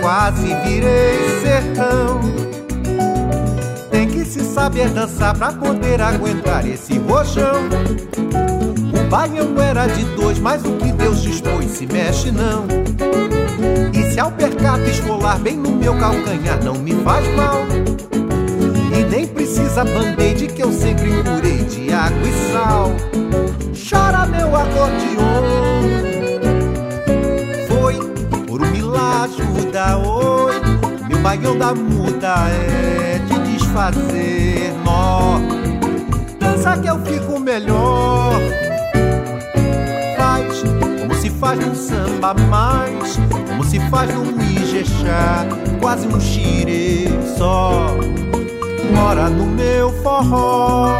quase 0.00 0.46
virei 0.64 1.40
sertão. 1.42 2.20
Tem 3.90 4.06
que 4.06 4.24
se 4.24 4.44
saber 4.44 4.90
dançar 4.90 5.36
pra 5.36 5.50
poder 5.52 6.00
aguentar 6.00 6.64
esse 6.64 6.98
rojão. 6.98 7.68
O 8.92 9.10
baião 9.10 9.60
era 9.60 9.88
de 9.88 10.04
dois, 10.14 10.38
mas 10.38 10.64
o 10.64 10.76
que 10.76 10.92
Deus 10.92 11.20
dispôs 11.20 11.68
se 11.72 11.84
mexe 11.86 12.30
não. 12.30 12.66
E 13.92 14.12
se 14.12 14.20
ao 14.20 14.30
percato 14.30 14.84
esfolar 14.88 15.40
bem 15.40 15.56
no 15.56 15.72
meu 15.72 15.98
calcanhar 15.98 16.62
não 16.62 16.74
me 16.74 16.94
faz 17.02 17.26
mal. 17.34 17.64
Nem 19.10 19.26
precisa 19.26 19.84
band-aid 19.84 20.46
que 20.48 20.62
eu 20.62 20.72
sempre 20.72 21.10
curei 21.22 21.58
de 21.64 21.92
água 21.92 22.28
e 22.28 22.52
sal. 22.52 22.92
Chora 23.74 24.26
meu 24.26 24.54
acordeon. 24.54 25.44
Foi 27.68 27.98
por 28.46 28.62
um 28.62 28.70
milagre 28.70 29.70
da 29.72 29.98
oi. 29.98 30.54
Meu 31.08 31.18
baião 31.18 31.58
da 31.58 31.74
muda 31.74 32.34
é 32.48 33.18
de 33.18 33.52
desfazer 33.52 34.72
nó. 34.84 35.40
Dança 36.38 36.78
que 36.78 36.88
eu 36.88 36.98
fico 37.04 37.38
melhor. 37.40 38.32
Faz 40.16 40.62
como 40.62 41.14
se 41.14 41.30
faz 41.30 41.58
num 41.58 41.74
samba 41.74 42.34
mais, 42.34 43.18
como 43.48 43.64
se 43.64 43.80
faz 43.90 44.14
num 44.14 44.40
ijexá, 44.40 45.46
quase 45.80 46.06
um 46.06 46.20
xire 46.20 47.08
só 47.36 47.94
mora 48.94 49.28
no 49.28 49.46
meu 49.46 49.92
forró. 50.02 50.94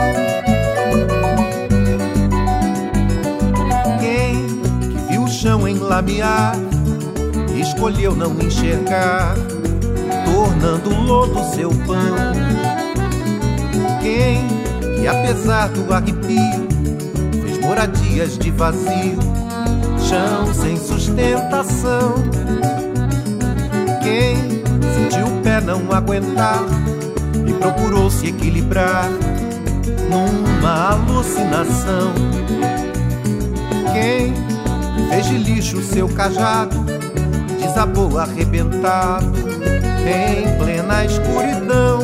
Chão 5.95 6.01
enlamear, 6.01 6.57
escolheu 7.57 8.17
não 8.17 8.33
enxergar, 8.41 9.37
tornando 10.25 10.91
lodo 10.91 11.45
seu 11.55 11.71
pão. 11.71 12.17
Quem 14.01 14.45
que 14.99 15.07
apesar 15.07 15.69
do 15.69 15.93
arrepio, 15.93 16.67
fez 17.43 17.59
moradias 17.59 18.39
de 18.39 18.51
vazio, 18.51 19.19
chão 20.09 20.53
sem 20.53 20.77
sustentação. 20.77 22.15
Quem 24.03 24.37
sentiu 24.95 25.27
o 25.27 25.43
pé 25.43 25.61
não 25.61 25.93
aguentar 25.93 26.65
procurou 27.61 28.11
se 28.11 28.29
equilibrar 28.29 29.09
numa 30.11 30.91
alucinação. 30.91 32.13
Quem 33.93 34.54
fez 35.11 35.27
de 35.27 35.39
lixo 35.39 35.83
seu 35.83 36.09
cajado 36.09 36.85
desabou 37.75 38.17
arrebentado 38.19 39.33
em 40.07 40.59
plena 40.59 41.05
escuridão. 41.05 41.99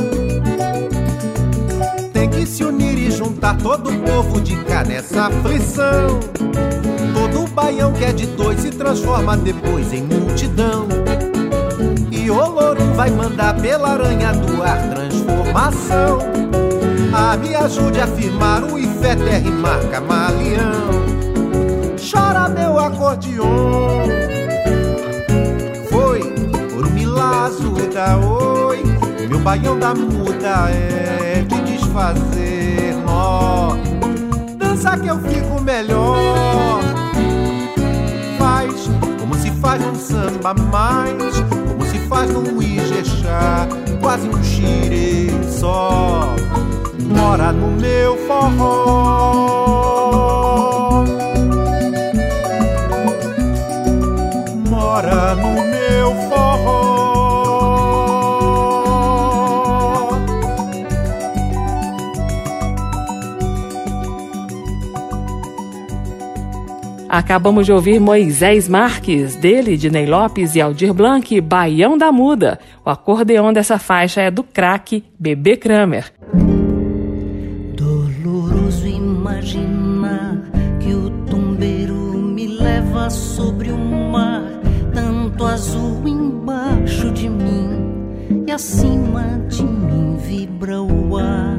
Tem 2.12 2.28
que 2.28 2.44
se 2.44 2.64
unir 2.64 2.98
e 2.98 3.10
juntar 3.10 3.56
todo 3.58 3.88
o 3.88 3.98
povo 4.00 4.40
de 4.40 4.56
cá 4.64 4.82
nessa 4.82 5.26
aflição. 5.26 6.18
Todo 7.14 7.48
baião 7.54 7.92
que 7.92 8.04
é 8.04 8.12
de 8.12 8.26
dois 8.26 8.58
se 8.60 8.70
transforma 8.70 9.36
depois 9.36 9.92
em 9.92 10.02
multidão. 10.02 10.88
E 12.10 12.28
o 12.28 12.34
louro 12.34 12.84
vai 12.96 13.10
mandar 13.10 13.54
pela 13.60 13.90
aranha 13.90 14.32
do 14.32 14.62
ar 14.64 14.90
transformação. 14.90 16.18
Ah, 17.12 17.36
me 17.36 17.54
ajude 17.54 18.00
a 18.00 18.08
firmar 18.08 18.64
o 18.64 18.76
Ifé, 18.76 19.14
e 19.44 19.50
marca 19.50 20.00
malião. 20.00 20.99
Acordeon. 23.10 24.06
Foi 25.90 26.20
por 26.70 26.86
um 26.86 26.90
milazo 26.90 27.72
da 27.92 28.16
oi. 28.18 28.82
Meu 29.28 29.40
baião 29.40 29.78
da 29.78 29.94
muda 29.94 30.70
é 30.70 31.44
de 31.46 31.60
desfazer 31.62 32.94
nó. 33.04 33.76
Dança 34.56 34.96
que 34.96 35.08
eu 35.08 35.18
fico 35.20 35.60
melhor. 35.60 36.80
Faz 38.38 38.88
como 39.18 39.34
se 39.34 39.50
faz 39.50 39.84
um 39.84 39.94
samba 39.94 40.54
mais 40.54 41.40
faz 42.10 42.28
num 42.32 42.60
Ijexá, 42.60 43.68
quase 44.00 44.28
um 44.28 44.42
xire 44.42 45.30
só, 45.48 46.34
mora 47.08 47.52
no 47.52 47.70
meu 47.80 48.16
forró. 48.26 49.99
No 55.34 55.64
meu 55.64 56.14
forró. 56.28 56.90
Acabamos 67.08 67.66
de 67.66 67.72
ouvir 67.72 68.00
Moisés 68.00 68.68
Marques, 68.68 69.34
dele, 69.34 69.76
de 69.76 69.90
Ney 69.90 70.06
Lopes 70.06 70.54
e 70.54 70.60
Aldir 70.60 70.94
Blanc, 70.94 71.40
Baião 71.40 71.98
da 71.98 72.12
Muda. 72.12 72.58
O 72.84 72.90
acordeão 72.90 73.52
dessa 73.52 73.78
faixa 73.78 74.20
é 74.20 74.30
do 74.30 74.44
craque 74.44 75.04
Bebê 75.18 75.56
Kramer. 75.56 76.12
Azul 85.60 86.08
embaixo 86.08 87.10
de 87.10 87.28
mim 87.28 88.44
e 88.46 88.50
acima 88.50 89.44
de 89.46 89.62
mim 89.62 90.16
vibra 90.16 90.80
o 90.80 91.18
ar. 91.18 91.58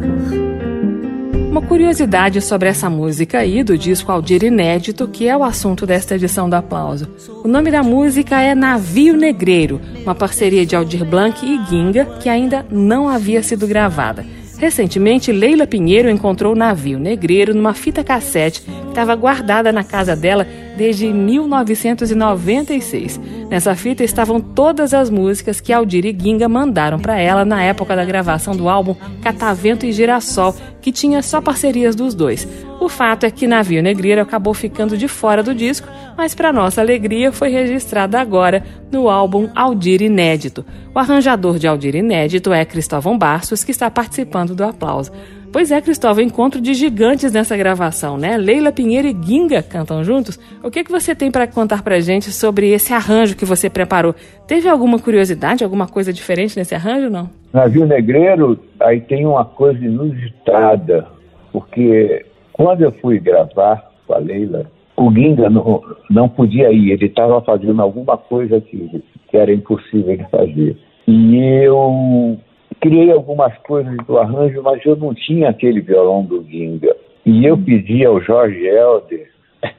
Uma 1.52 1.62
curiosidade 1.62 2.42
sobre 2.42 2.68
essa 2.68 2.90
música 2.90 3.38
aí 3.38 3.62
do 3.62 3.78
disco 3.78 4.12
Aldir 4.12 4.44
Inédito, 4.44 5.08
que 5.08 5.28
é 5.28 5.38
o 5.38 5.44
assunto 5.44 5.86
desta 5.86 6.16
edição 6.16 6.50
do 6.50 6.56
Aplauso. 6.56 7.08
O 7.44 7.48
nome 7.48 7.70
da 7.70 7.84
música 7.84 8.42
é 8.42 8.56
Navio 8.56 9.16
Negreiro, 9.16 9.80
uma 10.02 10.16
parceria 10.16 10.66
de 10.66 10.76
Aldir 10.76 11.06
Blanc 11.06 11.46
e 11.46 11.64
Ginga 11.70 12.06
que 12.20 12.28
ainda 12.28 12.66
não 12.72 13.08
havia 13.08 13.44
sido 13.44 13.68
gravada. 13.68 14.26
Recentemente, 14.58 15.32
Leila 15.32 15.68
Pinheiro 15.68 16.10
encontrou 16.10 16.54
o 16.54 16.56
navio 16.58 17.00
negreiro 17.00 17.54
numa 17.54 17.74
fita 17.74 18.04
cassete 18.04 18.62
que 18.62 18.90
estava 18.90 19.16
guardada 19.16 19.72
na 19.72 19.84
casa 19.84 20.16
dela 20.16 20.48
desde 20.82 21.14
1996. 21.14 23.22
Nessa 23.52 23.76
fita 23.76 24.04
estavam 24.04 24.42
todas 24.42 24.96
as 24.96 25.12
músicas 25.12 25.62
que 25.62 25.72
Aldir 25.72 26.08
e 26.08 26.18
Ginga 26.20 26.50
mandaram 26.50 26.98
para 26.98 27.20
ela 27.20 27.46
na 27.46 27.62
época 27.62 27.96
da 27.96 28.04
gravação 28.04 28.56
do 28.56 28.68
álbum 28.68 28.96
Catavento 29.22 29.86
e 29.86 29.92
Girassol, 29.92 30.56
que 30.82 30.92
tinha 30.92 31.22
só 31.22 31.40
parcerias 31.40 31.96
dos 31.96 32.16
dois. 32.16 32.48
O 32.80 32.90
fato 32.90 33.28
é 33.28 33.30
que 33.30 33.46
Navio 33.46 33.84
Negreiro 33.84 34.22
acabou 34.22 34.56
ficando 34.56 34.98
de 34.98 35.08
fora 35.08 35.44
do 35.44 35.54
disco, 35.54 35.88
mas 36.18 36.34
para 36.34 36.52
nossa 36.52 36.82
alegria 36.82 37.32
foi 37.32 37.50
registrado 37.50 38.18
agora 38.18 38.64
no 38.92 39.08
álbum 39.08 39.50
Aldir 39.54 40.02
Inédito. 40.02 40.66
O 40.96 40.98
arranjador 40.98 41.60
de 41.60 41.68
Aldir 41.68 41.96
Inédito 41.96 42.52
é 42.52 42.66
Cristóvão 42.66 43.20
Bastos, 43.20 43.64
que 43.64 43.70
está 43.70 43.92
participando 43.92 44.56
do 44.56 44.64
aplauso. 44.64 45.12
Pois 45.52 45.70
é, 45.70 45.82
Cristóvão, 45.82 46.24
encontro 46.24 46.62
de 46.62 46.74
gigantes 46.74 47.34
nessa 47.34 47.58
gravação, 47.58 48.18
né? 48.18 48.38
Leila 48.38 48.72
Pinheiro 48.72 49.10
e 49.10 49.14
Ginga 49.22 49.62
cantam 49.62 50.02
juntos. 50.02 50.40
O 50.64 50.72
que, 50.72 50.82
que 50.82 50.92
você 50.92 51.14
tem 51.14 51.30
para 51.30 51.46
contar 51.46 51.84
pra 51.84 52.00
gente 52.00 52.32
sobre 52.32 52.70
esse 52.70 52.94
arranjo 52.94 53.36
que 53.36 53.44
você 53.44 53.70
preparou? 53.70 54.16
Teve 54.48 54.70
alguma 54.70 54.98
curiosidade, 54.98 55.62
alguma 55.62 55.88
coisa 55.88 56.14
diferente 56.14 56.58
nesse 56.58 56.74
arranjo, 56.74 57.10
não? 57.10 57.30
Navio 57.52 57.86
Negreiro, 57.86 58.58
aí 58.80 59.02
tem 59.02 59.26
uma 59.26 59.44
coisa 59.44 59.84
inusitada, 59.84 61.06
porque 61.52 62.26
quando 62.54 62.84
eu 62.84 62.92
fui 62.94 63.20
gravar 63.20 63.92
com 64.08 64.14
a 64.14 64.20
Leila, 64.20 64.72
o 64.96 65.12
Ginga 65.12 65.50
não, 65.50 65.84
não 66.10 66.30
podia 66.30 66.72
ir, 66.72 66.92
ele 66.92 67.08
estava 67.08 67.42
fazendo 67.42 67.82
alguma 67.82 68.18
coisa 68.18 68.62
que, 68.62 69.04
que 69.30 69.36
era 69.36 69.54
impossível 69.54 70.16
de 70.16 70.30
fazer. 70.30 70.78
E 71.06 71.66
eu 71.66 72.40
criei 72.82 73.12
algumas 73.12 73.56
coisas 73.60 73.96
do 74.08 74.18
arranjo, 74.18 74.62
mas 74.64 74.84
eu 74.86 74.96
não 74.96 75.14
tinha 75.14 75.50
aquele 75.50 75.80
violão 75.80 76.26
do 76.26 76.44
Ginga. 76.44 76.96
E 77.26 77.46
eu 77.46 77.58
pedi 77.58 78.04
ao 78.04 78.20
Jorge 78.20 78.66
Helder, 78.66 79.30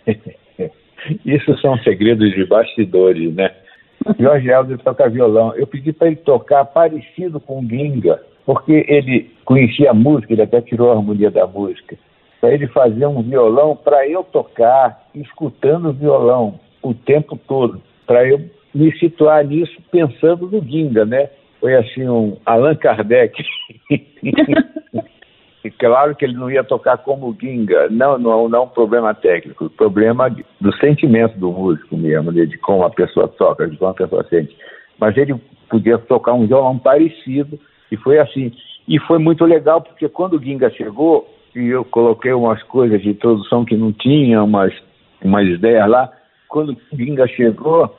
isso 1.27 1.59
são 1.59 1.77
segredos 1.79 2.33
de 2.33 2.45
bastidores, 2.47 3.35
né? 3.35 3.51
Jorge 4.19 4.49
Helder 4.49 4.79
toca 4.79 5.09
violão. 5.09 5.53
Eu 5.55 5.67
pedi 5.67 5.93
para 5.93 6.07
ele 6.07 6.17
tocar 6.17 6.65
parecido 6.65 7.41
com 7.41 7.61
o 7.61 7.69
Ginga, 7.69 8.23
porque 8.47 8.85
ele 8.89 9.31
conhecia 9.45 9.91
a 9.91 9.95
música, 9.95 10.33
ele 10.33 10.43
até 10.43 10.61
tirou 10.61 10.91
a 10.91 10.95
harmonia 10.95 11.31
da 11.31 11.47
música. 11.47 11.97
Para 12.41 12.55
ele 12.55 12.69
fazer 12.69 13.07
um 13.07 13.23
violão 13.23 13.77
para 13.77 14.09
eu 14.09 14.23
tocar, 14.23 15.09
escutando 15.15 15.91
o 15.91 15.93
violão 15.93 16.59
o 16.83 16.95
tempo 16.95 17.39
todo, 17.47 17.81
para 18.07 18.27
eu 18.27 18.41
me 18.75 18.93
situar 18.99 19.45
nisso 19.45 19.77
pensando 19.91 20.49
no 20.49 20.61
Ginga, 20.65 21.05
né? 21.05 21.29
Foi 21.63 21.77
assim 21.77 22.09
um 22.09 22.37
Allan 22.45 22.75
Kardec. 22.75 23.41
e 25.65 25.71
claro 25.71 26.17
que 26.17 26.25
ele 26.25 26.35
não 26.35 26.51
ia 26.51 26.65
tocar 26.65 26.99
como 26.99 27.37
Ginga, 27.41 27.89
não, 27.89 28.19
não, 28.19 28.49
não 28.49 28.65
um 28.65 28.69
problema 28.69 29.15
técnico, 29.15 29.71
problema 29.71 30.29
do 30.61 30.77
sentimento 30.79 31.39
do 31.39 31.53
músico 31.53 31.97
mesmo, 31.97 32.33
de, 32.33 32.49
de 32.49 32.59
como 32.59 32.83
a 32.83 32.91
pessoa 32.91 33.29
toca, 33.29 33.69
de 33.69 33.77
como 33.77 33.93
a 33.93 33.95
pessoa 33.95 34.27
sente. 34.29 34.57
Mas 34.99 35.17
ele 35.17 35.37
podia 35.71 35.99
tocar 35.99 36.33
um 36.33 36.49
violão 36.49 36.77
parecido, 36.77 37.57
e 37.93 37.97
foi 37.97 38.19
assim. 38.19 38.53
E 38.89 38.99
foi 38.99 39.21
muito 39.21 39.45
legal, 39.45 39.81
porque 39.81 40.09
quando 40.09 40.35
o 40.35 40.43
Ginga 40.43 40.69
chegou, 40.71 41.33
e 41.55 41.69
eu 41.69 41.85
coloquei 41.85 42.33
umas 42.33 42.61
coisas 42.65 43.01
de 43.01 43.11
introdução 43.11 43.65
que 43.65 43.77
não 43.77 43.93
tinha, 43.93 44.43
umas, 44.43 44.75
umas 45.23 45.47
ideias 45.47 45.89
lá, 45.89 46.13
quando 46.49 46.73
o 46.73 46.97
Ginga 46.97 47.29
chegou, 47.29 47.97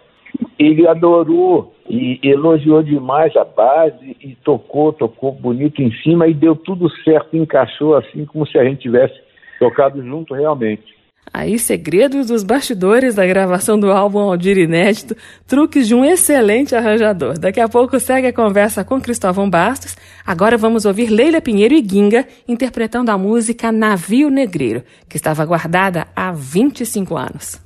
ele 0.59 0.85
adorou 0.85 1.73
e 1.89 2.19
elogiou 2.23 2.81
demais 2.81 3.35
a 3.35 3.43
base 3.43 4.15
e 4.21 4.35
tocou, 4.43 4.93
tocou 4.93 5.31
bonito 5.31 5.81
em 5.81 5.91
cima 6.01 6.27
e 6.27 6.33
deu 6.33 6.55
tudo 6.55 6.89
certo, 7.03 7.35
encaixou 7.35 7.95
assim 7.95 8.25
como 8.25 8.47
se 8.47 8.57
a 8.57 8.63
gente 8.63 8.81
tivesse 8.81 9.19
tocado 9.59 10.01
junto 10.03 10.33
realmente. 10.33 10.93
Aí, 11.31 11.57
segredos 11.57 12.27
dos 12.27 12.43
bastidores 12.43 13.15
da 13.15 13.25
gravação 13.25 13.79
do 13.79 13.91
álbum 13.91 14.19
Aldir 14.19 14.57
Inédito, 14.57 15.15
truques 15.47 15.87
de 15.87 15.95
um 15.95 16.05
excelente 16.05 16.75
arranjador. 16.75 17.39
Daqui 17.39 17.59
a 17.59 17.67
pouco 17.67 17.99
segue 17.99 18.27
a 18.27 18.33
conversa 18.33 18.83
com 18.83 19.01
Cristóvão 19.01 19.49
Bastos. 19.49 19.95
Agora 20.25 20.57
vamos 20.57 20.85
ouvir 20.85 21.09
Leila 21.09 21.41
Pinheiro 21.41 21.73
e 21.73 21.83
Ginga 21.83 22.27
interpretando 22.47 23.09
a 23.09 23.17
música 23.17 23.71
Navio 23.71 24.29
Negreiro, 24.29 24.83
que 25.09 25.17
estava 25.17 25.45
guardada 25.45 26.05
há 26.15 26.31
25 26.31 27.17
anos. 27.17 27.59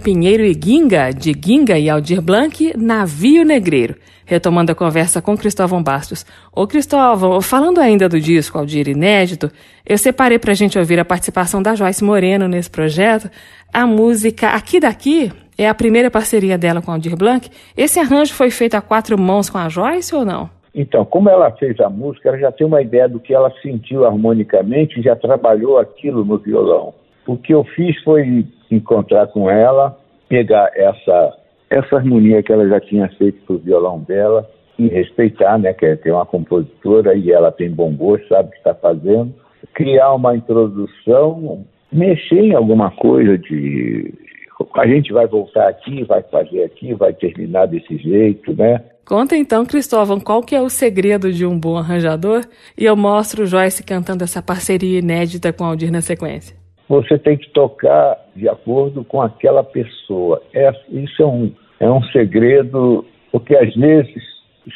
Pinheiro 0.00 0.42
e 0.42 0.54
Ginga, 0.54 1.10
de 1.10 1.32
Ginga 1.32 1.78
e 1.78 1.90
Aldir 1.90 2.22
Blanc, 2.22 2.72
Navio 2.76 3.44
Negreiro. 3.44 3.96
Retomando 4.24 4.72
a 4.72 4.74
conversa 4.74 5.20
com 5.20 5.36
Cristóvão 5.36 5.82
Bastos. 5.82 6.24
Ô 6.54 6.66
Cristóvão, 6.66 7.40
falando 7.42 7.80
ainda 7.80 8.08
do 8.08 8.18
disco 8.18 8.56
Aldir 8.56 8.88
Inédito, 8.88 9.50
eu 9.86 9.98
separei 9.98 10.38
pra 10.38 10.54
gente 10.54 10.78
ouvir 10.78 10.98
a 10.98 11.04
participação 11.04 11.62
da 11.62 11.74
Joyce 11.74 12.02
Moreno 12.02 12.48
nesse 12.48 12.70
projeto. 12.70 13.30
A 13.72 13.86
música 13.86 14.48
Aqui 14.50 14.80
Daqui 14.80 15.30
é 15.58 15.68
a 15.68 15.74
primeira 15.74 16.10
parceria 16.10 16.56
dela 16.56 16.80
com 16.80 16.90
Aldir 16.90 17.16
Blanc. 17.16 17.50
Esse 17.76 18.00
arranjo 18.00 18.32
foi 18.32 18.50
feito 18.50 18.76
a 18.76 18.80
quatro 18.80 19.18
mãos 19.20 19.50
com 19.50 19.58
a 19.58 19.68
Joyce 19.68 20.14
ou 20.14 20.24
não? 20.24 20.48
Então, 20.74 21.04
como 21.04 21.28
ela 21.28 21.50
fez 21.52 21.78
a 21.80 21.90
música, 21.90 22.30
ela 22.30 22.38
já 22.38 22.52
tem 22.52 22.66
uma 22.66 22.80
ideia 22.80 23.08
do 23.08 23.20
que 23.20 23.34
ela 23.34 23.52
sentiu 23.60 24.06
harmonicamente 24.06 24.98
e 24.98 25.02
já 25.02 25.14
trabalhou 25.14 25.78
aquilo 25.78 26.24
no 26.24 26.38
violão. 26.38 26.94
O 27.26 27.36
que 27.36 27.52
eu 27.52 27.64
fiz 27.64 28.00
foi 28.02 28.46
encontrar 28.70 29.26
com 29.28 29.50
ela, 29.50 29.96
pegar 30.28 30.70
essa, 30.74 31.36
essa 31.68 31.96
harmonia 31.96 32.42
que 32.42 32.52
ela 32.52 32.68
já 32.68 32.80
tinha 32.80 33.08
feito 33.18 33.40
para 33.44 33.56
o 33.56 33.58
violão 33.58 34.00
dela 34.00 34.48
e 34.78 34.88
respeitar, 34.88 35.58
né, 35.58 35.72
que 35.74 35.84
é, 35.86 35.98
uma 36.12 36.24
compositora 36.24 37.14
e 37.14 37.30
ela 37.30 37.52
tem 37.52 37.70
bom 37.70 37.92
gosto, 37.92 38.26
sabe 38.28 38.48
o 38.48 38.52
que 38.52 38.58
está 38.58 38.74
fazendo, 38.74 39.34
criar 39.74 40.14
uma 40.14 40.34
introdução, 40.34 41.64
mexer 41.92 42.40
em 42.40 42.54
alguma 42.54 42.90
coisa 42.92 43.36
de 43.36 44.14
a 44.74 44.86
gente 44.86 45.12
vai 45.12 45.26
voltar 45.26 45.68
aqui, 45.68 46.04
vai 46.04 46.22
fazer 46.24 46.64
aqui, 46.64 46.92
vai 46.94 47.14
terminar 47.14 47.66
desse 47.66 47.96
jeito, 47.96 48.54
né? 48.54 48.82
Conta 49.06 49.36
então, 49.36 49.64
Cristóvão, 49.64 50.20
qual 50.20 50.42
que 50.42 50.54
é 50.54 50.60
o 50.60 50.68
segredo 50.68 51.32
de 51.32 51.46
um 51.46 51.58
bom 51.58 51.76
arranjador? 51.76 52.44
E 52.76 52.84
eu 52.84 52.94
mostro 52.94 53.42
o 53.42 53.46
Joyce 53.46 53.82
cantando 53.82 54.22
essa 54.22 54.42
parceria 54.42 54.98
inédita 54.98 55.52
com 55.52 55.64
Aldir 55.64 55.90
na 55.90 56.00
sequência. 56.00 56.59
Você 56.90 57.16
tem 57.16 57.36
que 57.36 57.48
tocar 57.50 58.18
de 58.34 58.48
acordo 58.48 59.04
com 59.04 59.22
aquela 59.22 59.62
pessoa. 59.62 60.42
É, 60.52 60.72
isso 60.88 61.22
é 61.22 61.26
um, 61.26 61.52
é 61.78 61.88
um 61.88 62.02
segredo, 62.06 63.06
porque 63.30 63.54
às 63.54 63.72
vezes, 63.76 64.20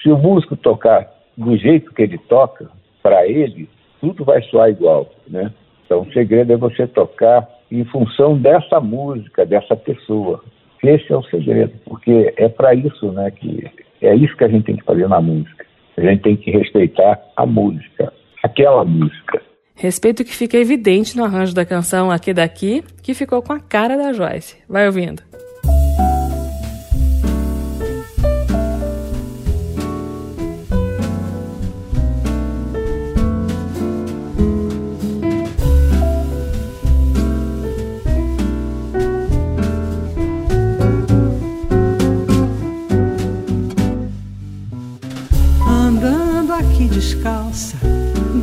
se 0.00 0.08
o 0.10 0.16
músico 0.16 0.56
tocar 0.56 1.12
do 1.36 1.56
jeito 1.56 1.92
que 1.92 2.02
ele 2.02 2.16
toca, 2.28 2.70
para 3.02 3.26
ele, 3.26 3.68
tudo 4.00 4.24
vai 4.24 4.40
soar 4.42 4.70
igual, 4.70 5.10
né? 5.28 5.50
Então, 5.84 6.02
o 6.02 6.12
segredo 6.12 6.52
é 6.52 6.56
você 6.56 6.86
tocar 6.86 7.48
em 7.68 7.84
função 7.86 8.38
dessa 8.38 8.78
música, 8.78 9.44
dessa 9.44 9.74
pessoa. 9.74 10.40
Esse 10.84 11.12
é 11.12 11.16
o 11.16 11.22
segredo, 11.24 11.72
porque 11.84 12.32
é 12.36 12.48
para 12.48 12.74
isso, 12.74 13.10
né, 13.10 13.32
que 13.32 13.68
é 14.00 14.14
isso 14.14 14.36
que 14.36 14.44
a 14.44 14.48
gente 14.48 14.66
tem 14.66 14.76
que 14.76 14.84
fazer 14.84 15.08
na 15.08 15.20
música. 15.20 15.66
A 15.96 16.00
gente 16.00 16.22
tem 16.22 16.36
que 16.36 16.52
respeitar 16.52 17.20
a 17.36 17.44
música, 17.44 18.12
aquela 18.40 18.84
música. 18.84 19.42
Respeito 19.74 20.24
que 20.24 20.34
fica 20.34 20.56
evidente 20.56 21.16
no 21.16 21.24
arranjo 21.24 21.52
da 21.52 21.64
canção 21.64 22.10
Aqui 22.10 22.32
Daqui, 22.32 22.84
que 23.02 23.12
ficou 23.12 23.42
com 23.42 23.52
a 23.52 23.60
cara 23.60 23.96
da 23.96 24.12
Joyce. 24.12 24.56
Vai 24.68 24.86
ouvindo. 24.86 25.22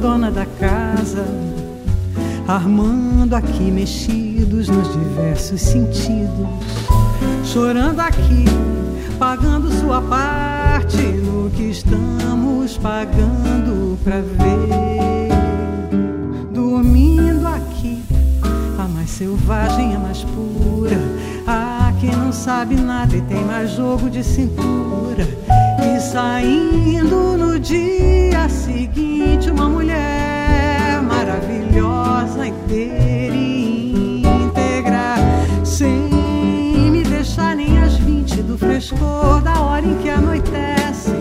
Dona 0.02 0.32
da 0.32 0.48
casa, 0.60 1.24
armando 2.48 3.36
aqui 3.36 3.70
mexidos 3.70 4.68
nos 4.68 4.92
diversos 4.92 5.62
sentidos, 5.62 6.48
chorando 7.46 8.00
aqui, 8.00 8.46
pagando 9.20 9.72
sua 9.72 10.02
parte 10.02 10.98
no 10.98 11.52
que 11.52 11.70
estamos 11.70 12.80
pagando 12.80 13.96
pra 14.04 14.22
ver, 14.22 15.30
dormindo 16.52 17.48
aqui, 17.48 18.02
a 18.80 18.88
mais 18.88 19.12
selvagem, 19.12 19.96
a 19.96 20.00
mais 20.00 20.24
pura, 20.24 20.98
a 21.46 21.94
que 22.00 22.08
não 22.08 22.34
sabe 22.34 22.74
nada 22.76 23.16
e 23.16 23.22
tem 23.22 23.46
mais 23.46 23.70
jogo 23.70 24.10
de 24.10 24.24
cintura 24.24 25.28
saindo 26.02 27.38
no 27.38 27.60
dia 27.60 28.50
seguinte, 28.50 29.52
uma 29.52 29.70
mulher 29.70 31.02
maravilhosa, 31.04 32.48
inteira 32.48 33.36
e 33.36 34.24
íntegra, 34.26 35.16
sem 35.64 36.10
me 36.92 37.04
deixar 37.04 37.56
nem 37.56 37.78
as 37.80 37.94
vinte 37.98 38.42
do 38.42 38.58
frescor 38.58 39.42
da 39.42 39.62
hora 39.62 39.86
em 39.86 39.96
que 40.00 40.10
anoitece. 40.10 41.12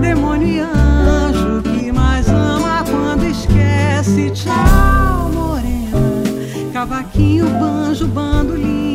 Demônio 0.00 0.48
e 0.48 0.60
anjo 0.60 1.62
que 1.62 1.92
mais 1.92 2.28
ama 2.28 2.84
quando 2.90 3.24
esquece. 3.24 4.30
Tchau, 4.30 5.30
morena, 5.32 6.72
cavaquinho, 6.72 7.46
banjo, 7.60 8.08
bandolim, 8.08 8.87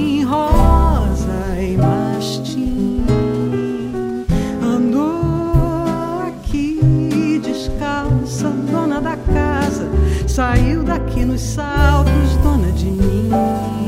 saiu 10.44 10.84
daqui 10.84 11.24
nos 11.24 11.40
saltos, 11.40 12.36
dona 12.44 12.70
de 12.72 12.86
mim. 12.86 13.83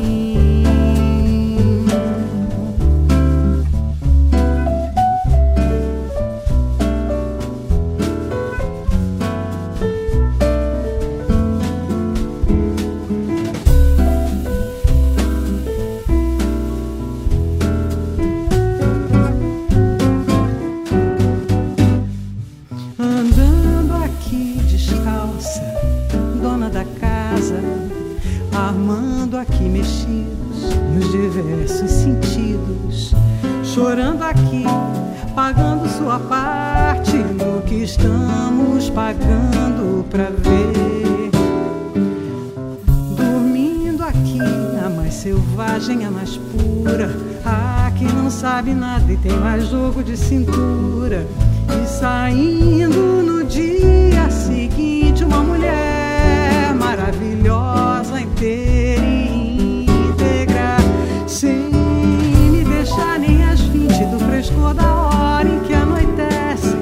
toda 64.50 64.84
hora 64.84 65.48
em 65.48 65.60
que 65.60 65.74
anoitece. 65.74 66.76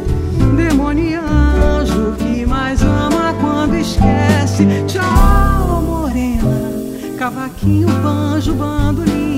Demônio 0.56 1.04
e 1.04 1.16
anjo 1.16 2.16
que 2.18 2.46
mais 2.46 2.82
ama 2.82 3.34
quando 3.40 3.76
esquece. 3.76 4.66
Tchau, 4.88 5.82
morena, 5.82 6.72
cavaquinho, 7.18 7.88
banjo, 8.02 8.54
bandolim. 8.54 9.33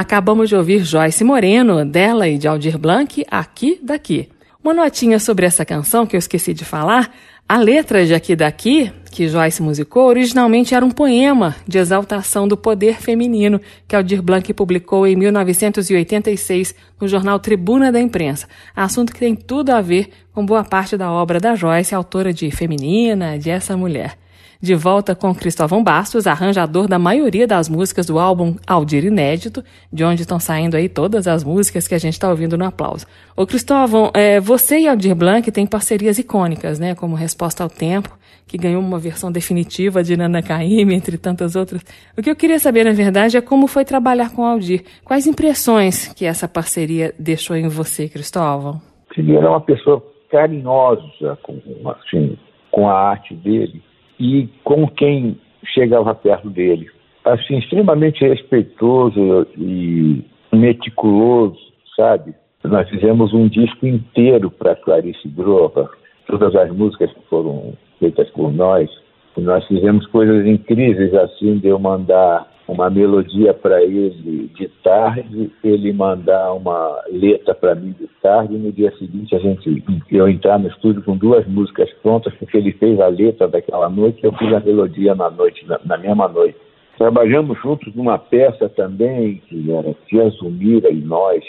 Acabamos 0.00 0.48
de 0.48 0.56
ouvir 0.56 0.82
Joyce 0.82 1.22
Moreno, 1.22 1.84
dela 1.84 2.26
e 2.26 2.38
de 2.38 2.48
Aldir 2.48 2.78
Blanc, 2.78 3.22
Aqui 3.30 3.78
Daqui. 3.82 4.30
Uma 4.64 4.72
notinha 4.72 5.18
sobre 5.18 5.44
essa 5.44 5.62
canção 5.62 6.06
que 6.06 6.16
eu 6.16 6.18
esqueci 6.18 6.54
de 6.54 6.64
falar. 6.64 7.14
A 7.46 7.58
letra 7.58 8.06
de 8.06 8.14
Aqui 8.14 8.34
Daqui, 8.34 8.90
que 9.12 9.28
Joyce 9.28 9.62
musicou, 9.62 10.06
originalmente 10.06 10.74
era 10.74 10.82
um 10.82 10.90
poema 10.90 11.54
de 11.68 11.76
exaltação 11.76 12.48
do 12.48 12.56
poder 12.56 12.94
feminino 12.94 13.60
que 13.86 13.94
Aldir 13.94 14.22
Blanc 14.22 14.50
publicou 14.54 15.06
em 15.06 15.14
1986 15.16 16.74
no 16.98 17.06
jornal 17.06 17.38
Tribuna 17.38 17.92
da 17.92 18.00
Imprensa, 18.00 18.48
assunto 18.74 19.12
que 19.12 19.20
tem 19.20 19.36
tudo 19.36 19.68
a 19.68 19.82
ver 19.82 20.08
com 20.32 20.46
boa 20.46 20.64
parte 20.64 20.96
da 20.96 21.12
obra 21.12 21.38
da 21.38 21.54
Joyce, 21.54 21.94
autora 21.94 22.32
de 22.32 22.50
Feminina, 22.50 23.38
de 23.38 23.50
Essa 23.50 23.76
Mulher 23.76 24.16
de 24.60 24.74
volta 24.74 25.14
com 25.14 25.34
Cristóvão 25.34 25.82
Bastos, 25.82 26.26
arranjador 26.26 26.86
da 26.86 26.98
maioria 26.98 27.46
das 27.46 27.68
músicas 27.68 28.06
do 28.06 28.18
álbum 28.18 28.56
Aldir 28.66 29.04
Inédito, 29.04 29.64
de 29.90 30.04
onde 30.04 30.22
estão 30.22 30.38
saindo 30.38 30.76
aí 30.76 30.88
todas 30.88 31.26
as 31.26 31.42
músicas 31.42 31.88
que 31.88 31.94
a 31.94 31.98
gente 31.98 32.12
está 32.12 32.28
ouvindo 32.28 32.58
no 32.58 32.66
aplauso. 32.66 33.06
Ô 33.34 33.46
Cristóvão, 33.46 34.10
é, 34.12 34.38
você 34.38 34.80
e 34.80 34.88
Aldir 34.88 35.14
Blanc 35.14 35.50
têm 35.50 35.66
parcerias 35.66 36.18
icônicas, 36.18 36.78
né? 36.78 36.94
Como 36.94 37.14
Resposta 37.16 37.62
ao 37.62 37.70
Tempo, 37.70 38.10
que 38.46 38.58
ganhou 38.58 38.82
uma 38.82 38.98
versão 38.98 39.32
definitiva 39.32 40.02
de 40.02 40.14
Nana 40.14 40.42
Caymmi, 40.42 40.94
entre 40.94 41.16
tantas 41.16 41.56
outras. 41.56 41.82
O 42.16 42.22
que 42.22 42.30
eu 42.30 42.36
queria 42.36 42.58
saber, 42.58 42.84
na 42.84 42.92
verdade, 42.92 43.38
é 43.38 43.40
como 43.40 43.66
foi 43.66 43.84
trabalhar 43.84 44.30
com 44.34 44.44
Aldir. 44.44 44.84
Quais 45.04 45.26
impressões 45.26 46.12
que 46.12 46.26
essa 46.26 46.46
parceria 46.46 47.14
deixou 47.18 47.56
em 47.56 47.68
você, 47.68 48.08
Cristóvão? 48.08 48.80
Ele 49.16 49.34
era 49.34 49.48
uma 49.48 49.60
pessoa 49.60 50.04
carinhosa 50.30 51.38
com, 51.42 51.60
assim, 51.88 52.36
com 52.70 52.88
a 52.88 52.92
arte 52.92 53.34
dele 53.34 53.82
e 54.20 54.48
com 54.62 54.86
quem 54.86 55.36
chegava 55.64 56.14
perto 56.14 56.50
dele. 56.50 56.88
Assim, 57.24 57.58
extremamente 57.58 58.24
respeitoso 58.24 59.46
e 59.56 60.22
meticuloso, 60.52 61.58
sabe? 61.96 62.34
nós 62.62 62.88
fizemos 62.90 63.32
um 63.32 63.48
disco 63.48 63.86
inteiro 63.86 64.50
para 64.50 64.76
Clarice 64.76 65.26
Grover, 65.28 65.88
todas 66.26 66.54
as 66.54 66.70
músicas 66.70 67.10
que 67.12 67.22
foram 67.28 67.72
feitas 67.98 68.28
por 68.30 68.52
nós. 68.52 68.90
Nós 69.36 69.66
fizemos 69.66 70.06
coisas 70.08 70.46
incríveis, 70.46 71.14
assim, 71.14 71.58
de 71.58 71.68
eu 71.68 71.78
mandar 71.78 72.46
uma 72.70 72.88
melodia 72.88 73.52
para 73.52 73.82
ele 73.82 74.50
de 74.54 74.68
tarde, 74.82 75.50
ele 75.62 75.92
mandar 75.92 76.52
uma 76.52 77.02
letra 77.10 77.54
para 77.54 77.74
mim 77.74 77.94
de 77.98 78.06
tarde, 78.22 78.54
e 78.54 78.58
no 78.58 78.72
dia 78.72 78.92
seguinte 78.96 79.34
a 79.34 79.38
gente 79.38 79.82
eu 80.10 80.28
entrar 80.28 80.58
no 80.58 80.68
estúdio 80.68 81.02
com 81.02 81.16
duas 81.16 81.46
músicas 81.46 81.90
prontas, 82.02 82.32
porque 82.34 82.56
ele 82.56 82.72
fez 82.72 83.00
a 83.00 83.08
letra 83.08 83.48
daquela 83.48 83.88
noite 83.88 84.20
eu 84.22 84.32
fiz 84.34 84.52
a 84.52 84.60
melodia 84.60 85.14
na 85.14 85.30
noite, 85.30 85.66
na, 85.66 85.80
na 85.84 85.98
mesma 85.98 86.28
noite. 86.28 86.56
Trabalhamos 86.96 87.58
juntos 87.62 87.94
numa 87.94 88.18
peça 88.18 88.68
também, 88.68 89.42
que 89.48 89.70
era 89.72 89.94
Tia 90.06 90.28
Zumira 90.30 90.90
e 90.90 91.00
nós. 91.00 91.42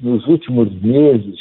Nos 0.00 0.26
últimos 0.26 0.72
meses, 0.82 1.38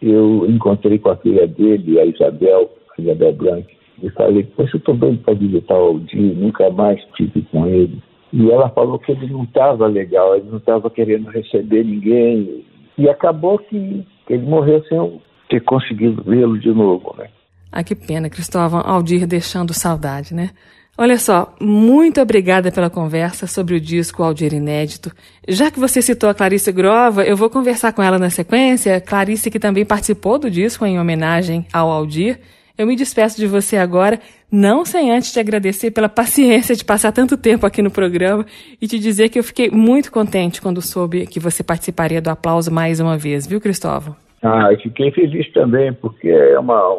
eu 0.00 0.46
encontrei 0.48 0.98
com 0.98 1.10
a 1.10 1.16
filha 1.16 1.46
dele, 1.46 1.98
a 1.98 2.04
Isabel, 2.04 2.70
a 2.96 3.02
Isabel 3.02 3.32
Blanc, 3.32 3.66
e 4.02 4.10
falei, 4.10 4.44
poxa, 4.44 4.76
eu 4.76 4.78
estou 4.78 4.94
doido 4.94 5.18
para 5.18 5.34
visitar 5.34 5.74
o 5.74 5.86
Aldir, 5.86 6.36
nunca 6.36 6.70
mais 6.70 7.00
tive 7.16 7.42
com 7.50 7.66
ele. 7.66 8.00
E 8.32 8.50
ela 8.50 8.68
falou 8.70 8.98
que 8.98 9.12
ele 9.12 9.26
não 9.28 9.44
estava 9.44 9.86
legal, 9.86 10.36
ele 10.36 10.48
não 10.50 10.58
estava 10.58 10.90
querendo 10.90 11.30
receber 11.30 11.84
ninguém. 11.84 12.64
E 12.98 13.08
acabou 13.08 13.58
que 13.58 14.04
ele 14.28 14.42
morreu 14.46 14.82
sem 14.84 14.98
eu 14.98 15.20
ter 15.48 15.60
conseguido 15.60 16.22
vê-lo 16.22 16.58
de 16.58 16.72
novo, 16.72 17.14
né? 17.18 17.28
Ah, 17.70 17.82
que 17.82 17.94
pena, 17.94 18.30
Cristóvão 18.30 18.82
Aldir 18.84 19.26
deixando 19.26 19.74
saudade, 19.74 20.34
né? 20.34 20.50
Olha 20.96 21.18
só, 21.18 21.52
muito 21.60 22.20
obrigada 22.20 22.70
pela 22.70 22.88
conversa 22.88 23.48
sobre 23.48 23.74
o 23.74 23.80
disco 23.80 24.22
Aldir 24.22 24.54
Inédito. 24.54 25.10
Já 25.48 25.68
que 25.68 25.80
você 25.80 26.00
citou 26.00 26.30
a 26.30 26.34
Clarice 26.34 26.70
Grova, 26.70 27.24
eu 27.24 27.36
vou 27.36 27.50
conversar 27.50 27.92
com 27.92 28.00
ela 28.00 28.16
na 28.16 28.30
sequência. 28.30 29.00
Clarice, 29.00 29.50
que 29.50 29.58
também 29.58 29.84
participou 29.84 30.38
do 30.38 30.48
disco 30.48 30.86
em 30.86 31.00
homenagem 31.00 31.66
ao 31.72 31.90
Aldir. 31.90 32.38
Eu 32.76 32.88
me 32.88 32.96
despeço 32.96 33.40
de 33.40 33.46
você 33.46 33.76
agora, 33.76 34.18
não 34.50 34.84
sem 34.84 35.12
antes 35.12 35.32
te 35.32 35.38
agradecer 35.38 35.92
pela 35.92 36.08
paciência 36.08 36.74
de 36.74 36.84
passar 36.84 37.12
tanto 37.12 37.36
tempo 37.40 37.64
aqui 37.64 37.80
no 37.80 37.90
programa 37.90 38.44
e 38.82 38.88
te 38.88 38.98
dizer 38.98 39.28
que 39.28 39.38
eu 39.38 39.44
fiquei 39.44 39.70
muito 39.70 40.10
contente 40.10 40.60
quando 40.60 40.82
soube 40.82 41.24
que 41.24 41.38
você 41.38 41.62
participaria 41.62 42.20
do 42.20 42.30
aplauso 42.30 42.72
mais 42.72 42.98
uma 42.98 43.16
vez, 43.16 43.46
viu, 43.46 43.60
Cristóvão? 43.60 44.16
Ah, 44.42 44.72
eu 44.72 44.78
fiquei 44.80 45.12
feliz 45.12 45.48
também, 45.52 45.92
porque 45.92 46.28
é 46.28 46.58
uma, 46.58 46.98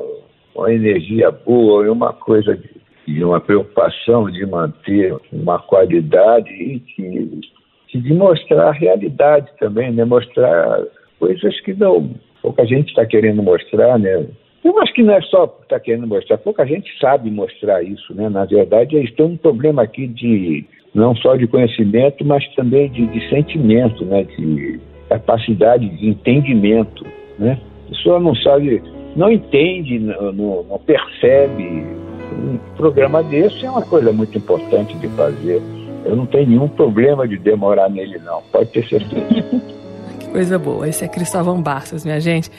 uma 0.55 0.73
energia 0.73 1.29
boa, 1.29 1.85
é 1.85 1.91
uma 1.91 2.13
coisa 2.13 2.55
de, 2.55 2.69
de 3.05 3.21
uma 3.21 3.41
preocupação 3.41 4.31
de 4.31 4.45
manter 4.45 5.13
uma 5.33 5.59
qualidade 5.59 6.51
e 6.51 6.79
de, 6.79 8.01
de 8.01 8.13
mostrar 8.13 8.69
a 8.69 8.71
realidade 8.71 9.51
também, 9.59 9.91
né? 9.91 10.05
Mostrar 10.05 10.85
coisas 11.19 11.59
que 11.61 11.73
não 11.73 12.15
pouca 12.41 12.65
gente 12.65 12.89
está 12.89 13.05
querendo 13.05 13.43
mostrar, 13.43 13.99
né? 13.99 14.25
Eu 14.65 14.79
acho 14.79 14.91
que 14.95 15.03
não 15.03 15.13
é 15.13 15.21
só 15.21 15.43
estar 15.43 15.75
tá 15.75 15.79
querendo 15.79 16.07
mostrar, 16.07 16.39
pouca 16.39 16.65
gente 16.65 16.89
sabe 16.99 17.29
mostrar 17.29 17.83
isso, 17.83 18.15
né? 18.15 18.27
Na 18.29 18.45
verdade, 18.45 18.95
eles 18.95 19.13
têm 19.13 19.27
um 19.27 19.37
problema 19.37 19.83
aqui 19.83 20.07
de 20.07 20.65
não 20.91 21.15
só 21.15 21.35
de 21.35 21.45
conhecimento, 21.45 22.25
mas 22.25 22.43
também 22.55 22.89
de, 22.89 23.05
de 23.05 23.29
sentimento, 23.29 24.03
né? 24.03 24.23
De 24.23 24.79
capacidade 25.07 25.87
de 25.87 26.09
entendimento, 26.09 27.05
né? 27.37 27.59
A 27.85 27.89
pessoa 27.89 28.19
não 28.19 28.33
sabe, 28.37 28.81
não 29.15 29.31
entende, 29.31 29.99
não, 29.99 30.33
não 30.63 30.79
percebe. 30.79 31.85
Um 32.33 32.57
programa 32.75 33.21
desse 33.21 33.67
é 33.67 33.69
uma 33.69 33.83
coisa 33.83 34.11
muito 34.11 34.35
importante 34.35 34.97
de 34.97 35.07
fazer. 35.09 35.61
Eu 36.03 36.15
não 36.15 36.25
tenho 36.25 36.47
nenhum 36.47 36.67
problema 36.67 37.27
de 37.27 37.37
demorar 37.37 37.87
nele, 37.87 38.17
não. 38.25 38.41
Pode 38.51 38.71
ter 38.71 38.83
certeza. 38.87 39.61
que 40.19 40.29
coisa 40.31 40.57
boa. 40.57 40.89
Esse 40.89 41.05
é 41.05 41.07
Cristóvão 41.07 41.61
Barças, 41.61 42.03
minha 42.03 42.19
gente. 42.19 42.49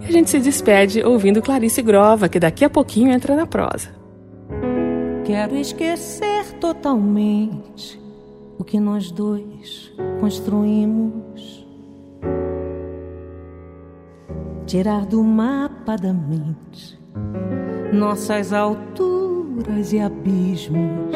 E 0.00 0.06
a 0.06 0.12
gente 0.12 0.30
se 0.30 0.38
despede 0.38 1.02
ouvindo 1.02 1.42
Clarice 1.42 1.82
Grova, 1.82 2.28
que 2.28 2.38
daqui 2.38 2.64
a 2.64 2.70
pouquinho 2.70 3.12
entra 3.12 3.34
na 3.34 3.46
prosa. 3.46 3.88
Quero 5.24 5.56
esquecer 5.56 6.52
totalmente 6.60 8.00
o 8.58 8.64
que 8.64 8.78
nós 8.78 9.10
dois 9.10 9.92
construímos. 10.20 11.66
Tirar 14.66 15.06
do 15.06 15.22
mapa 15.22 15.96
da 15.96 16.12
mente 16.12 16.98
nossas 17.92 18.52
alturas 18.52 19.92
e 19.92 20.00
abismos. 20.00 21.12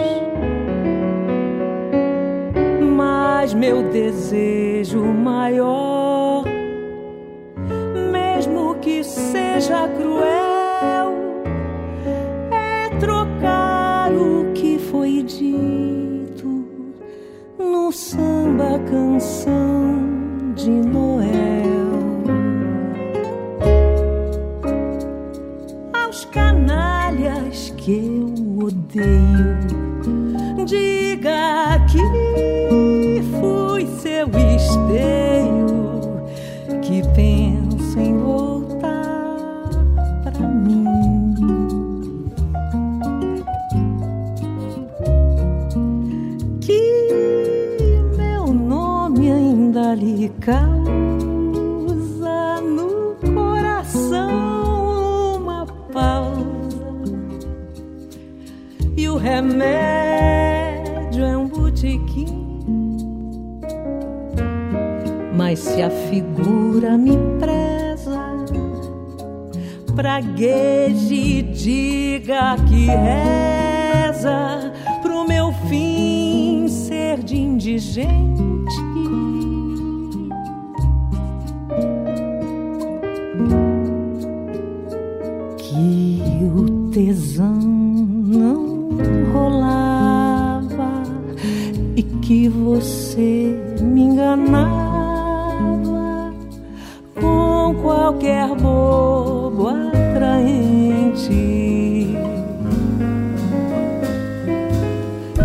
Mas 2.97 3.55
meu 3.55 3.91
desejo 3.91 5.03
maior 5.03 6.00
seja 9.71 9.89
cruel 9.91 11.15
é 12.51 12.89
trocar 12.99 14.13
o 14.13 14.53
que 14.53 14.81
foi 14.91 15.23
dito 15.23 16.65
no 17.57 17.93
samba 17.93 18.81
canção 18.91 20.53
de 20.57 20.71
Noel. 20.71 21.31
Aos 25.93 26.25
canalhas 26.25 27.73
que 27.77 27.93
eu 27.93 28.65
odeio, 28.65 29.40
se 65.61 65.83
a 65.83 65.91
figura 65.91 66.97
me 66.97 67.13
preza, 67.39 68.19
pragueje 69.95 71.43
diga 71.43 72.57
que 72.67 72.87
reza 72.87 74.73
pro 75.03 75.29
meu 75.29 75.53
fim 75.69 76.67
ser 76.67 77.23
de 77.23 77.37
indigente 77.37 78.90
qualquer 97.75 98.55
bobo 98.57 99.69
atraente. 99.69 101.31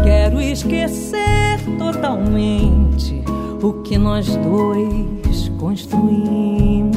Quero 0.03 0.41
esquecer 0.41 1.59
totalmente 1.77 3.23
o 3.61 3.73
que 3.81 3.97
nós 3.97 4.35
dois 4.37 5.49
construímos 5.57 6.95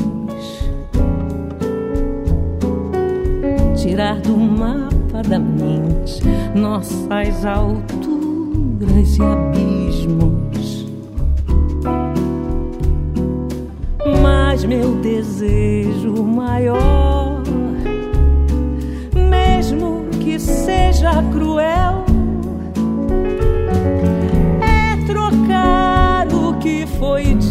tirar 3.77 4.21
do 4.21 4.37
mapa 4.37 5.23
da 5.29 5.39
mente 5.39 6.23
nossas 6.55 7.45
alturas 7.45 9.17
e 9.17 9.23
abismos. 9.23 10.48
Mas 14.59 14.65
meu 14.65 14.97
desejo 14.97 16.21
maior, 16.25 17.45
mesmo 19.15 20.09
que 20.19 20.37
seja 20.37 21.23
cruel, 21.33 22.05
é 24.61 24.97
trocar 25.07 26.27
o 26.35 26.55
que 26.55 26.85
foi 26.99 27.35
dito 27.35 27.48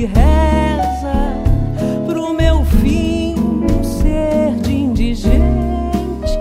que 0.00 0.06
reza 0.06 1.34
pro 2.06 2.32
meu 2.32 2.64
fim 2.64 3.34
ser 3.82 4.54
de 4.62 4.72
indigente. 4.72 6.38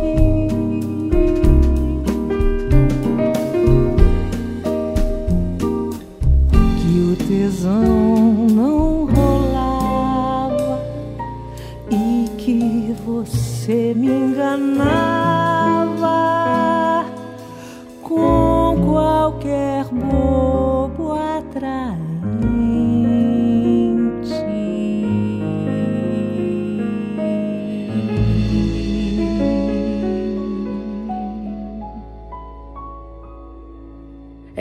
Que 6.78 6.99
o 7.01 7.16
tesão 7.28 8.47
não 8.49 9.05
rolava 9.07 10.80
e 11.91 12.30
que 12.38 12.95
você 13.05 13.93
me 13.93 14.07
enganava 14.07 14.86
com 18.03 18.86
qualquer 18.86 19.84
bobo 19.91 20.49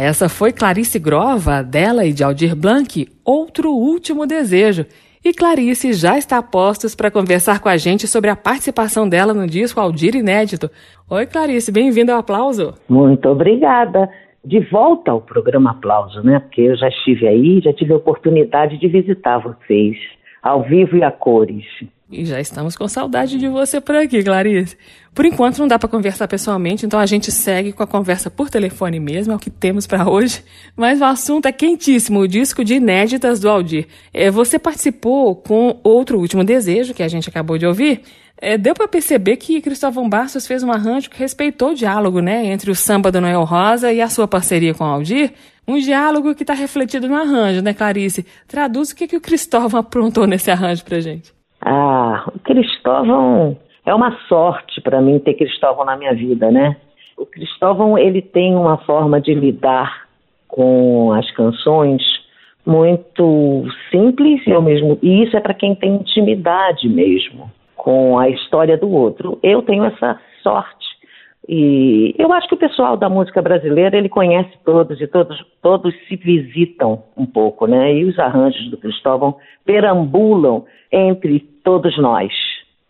Essa 0.09 0.27
foi 0.27 0.53
Clarice 0.53 0.99
Grova, 0.99 1.63
dela 1.63 2.07
e 2.07 2.15
de 2.15 2.25
Aldir 2.25 2.57
Blanc, 2.57 3.07
Outro 3.23 3.73
Último 3.73 4.27
Desejo. 4.27 4.87
E 5.23 5.35
Clarice 5.35 5.93
já 5.93 6.17
está 6.17 6.39
a 6.39 6.43
postos 6.43 6.95
para 6.95 7.11
conversar 7.11 7.61
com 7.61 7.69
a 7.69 7.77
gente 7.77 8.07
sobre 8.07 8.31
a 8.31 8.35
participação 8.35 9.07
dela 9.07 9.35
no 9.35 9.47
disco 9.47 9.79
Aldir 9.79 10.17
Inédito. 10.17 10.71
Oi, 11.11 11.27
Clarice, 11.27 11.71
bem-vinda 11.71 12.15
ao 12.15 12.21
Aplauso. 12.21 12.73
Muito 12.89 13.29
obrigada. 13.29 14.09
De 14.43 14.61
volta 14.71 15.11
ao 15.11 15.21
programa 15.21 15.73
Aplauso, 15.73 16.23
né? 16.23 16.41
Porque 16.41 16.63
eu 16.63 16.75
já 16.79 16.89
estive 16.89 17.29
aí, 17.29 17.61
já 17.61 17.75
tive 17.75 17.93
a 17.93 17.97
oportunidade 17.97 18.79
de 18.79 18.89
visitar 18.89 19.37
vocês, 19.41 19.99
ao 20.43 20.63
vivo 20.63 20.97
e 20.97 21.05
a 21.05 21.11
cores. 21.11 21.67
E 22.11 22.25
já 22.25 22.41
estamos 22.41 22.75
com 22.75 22.89
saudade 22.89 23.39
de 23.39 23.49
você 23.49 23.83
por 23.83 23.95
aqui, 23.95 24.23
Clarice. 24.23 24.79
Por 25.15 25.27
enquanto 25.27 25.59
não 25.59 25.69
dá 25.69 25.79
para 25.79 25.91
conversar 25.91 26.27
pessoalmente, 26.27 26.87
então 26.87 26.99
a 26.99 27.05
gente 27.05 27.31
segue 27.31 27.71
com 27.71 27.83
a 27.83 27.87
conversa 27.87 28.31
por 28.31 28.49
telefone 28.49 28.99
mesmo, 28.99 29.35
é 29.35 29.37
o 29.37 29.39
que 29.39 29.51
temos 29.51 29.87
para 29.87 30.09
hoje. 30.09 30.43
Mas 30.75 31.03
o 31.03 31.05
assunto 31.05 31.47
é 31.47 31.53
quentíssimo, 31.53 32.21
o 32.21 32.29
disco 32.29 32.65
de 32.65 32.75
inéditas 32.75 33.41
do 33.41 33.49
Aldir. 33.49 33.87
É, 34.15 34.31
você 34.31 34.59
participou 34.59 35.37
com 35.37 35.79
outro 35.85 36.19
último 36.19 36.43
desejo 36.43 36.95
que 36.95 37.03
a 37.03 37.09
gente 37.09 37.29
acabou 37.29 37.59
de 37.59 37.67
ouvir. 37.67 38.01
É, 38.41 38.57
deu 38.57 38.73
para 38.73 38.89
perceber 38.89 39.37
que 39.37 39.61
Cristóvão 39.61 40.09
Bastos 40.09 40.47
fez 40.47 40.63
um 40.63 40.73
arranjo 40.73 41.11
que 41.11 41.19
respeitou 41.19 41.73
o 41.73 41.75
diálogo, 41.75 42.21
né, 42.21 42.47
entre 42.47 42.71
o 42.71 42.75
samba 42.75 43.13
do 43.13 43.21
Noel 43.21 43.45
Rosa 43.45 43.93
e 43.93 44.01
a 44.01 44.09
sua 44.09 44.27
parceria 44.27 44.73
com 44.73 44.85
o 44.85 44.87
Aldir. 44.87 45.35
Um 45.67 45.79
diálogo 45.79 46.35
que 46.35 46.43
está 46.43 46.55
refletido 46.55 47.07
no 47.07 47.17
arranjo, 47.17 47.61
né, 47.61 47.75
Clarice? 47.75 48.25
Traduz 48.47 48.93
o 48.93 48.97
que, 48.97 49.07
que 49.07 49.17
o 49.17 49.21
Cristóvão 49.21 49.81
aprontou 49.81 50.27
nesse 50.27 50.51
arranjo 50.51 50.83
pra 50.85 51.01
gente. 51.01 51.38
Ah, 51.61 52.31
o 52.35 52.39
Cristóvão 52.39 53.57
é 53.85 53.95
uma 53.95 54.17
sorte 54.29 54.81
para 54.81 55.01
mim 55.01 55.19
ter 55.19 55.35
Cristóvão 55.35 55.85
na 55.85 55.97
minha 55.97 56.15
vida, 56.15 56.51
né? 56.51 56.77
O 57.17 57.27
Cristóvão 57.27 57.99
ele 57.99 58.23
tem 58.23 58.55
uma 58.55 58.79
forma 58.79 59.21
de 59.21 59.35
lidar 59.35 60.07
com 60.47 61.13
as 61.13 61.31
canções 61.33 62.03
muito 62.65 63.65
simples 63.91 64.47
e 64.47 64.53
ao 64.53 64.63
mesmo 64.63 64.99
e 65.03 65.25
isso 65.25 65.37
é 65.37 65.41
para 65.41 65.55
quem 65.55 65.75
tem 65.75 65.97
intimidade 65.97 66.89
mesmo 66.89 67.51
com 67.77 68.19
a 68.19 68.29
história 68.29 68.77
do 68.77 68.91
outro. 68.91 69.39
Eu 69.43 69.63
tenho 69.63 69.85
essa 69.85 70.21
sorte 70.43 70.88
e 71.49 72.14
eu 72.18 72.30
acho 72.30 72.46
que 72.46 72.55
o 72.55 72.59
pessoal 72.59 72.94
da 72.94 73.09
música 73.09 73.40
brasileira 73.40 73.96
ele 73.96 74.11
conhece 74.11 74.51
todos 74.66 75.01
e 75.01 75.07
todos 75.07 75.42
todos 75.62 75.94
se 76.07 76.14
visitam 76.14 77.03
um 77.16 77.24
pouco, 77.24 77.66
né? 77.66 77.94
E 77.94 78.05
os 78.05 78.18
arranjos 78.18 78.70
do 78.70 78.76
Cristóvão 78.76 79.36
perambulam 79.64 80.66
entre 80.92 81.40
todos 81.64 81.96
nós. 81.96 82.30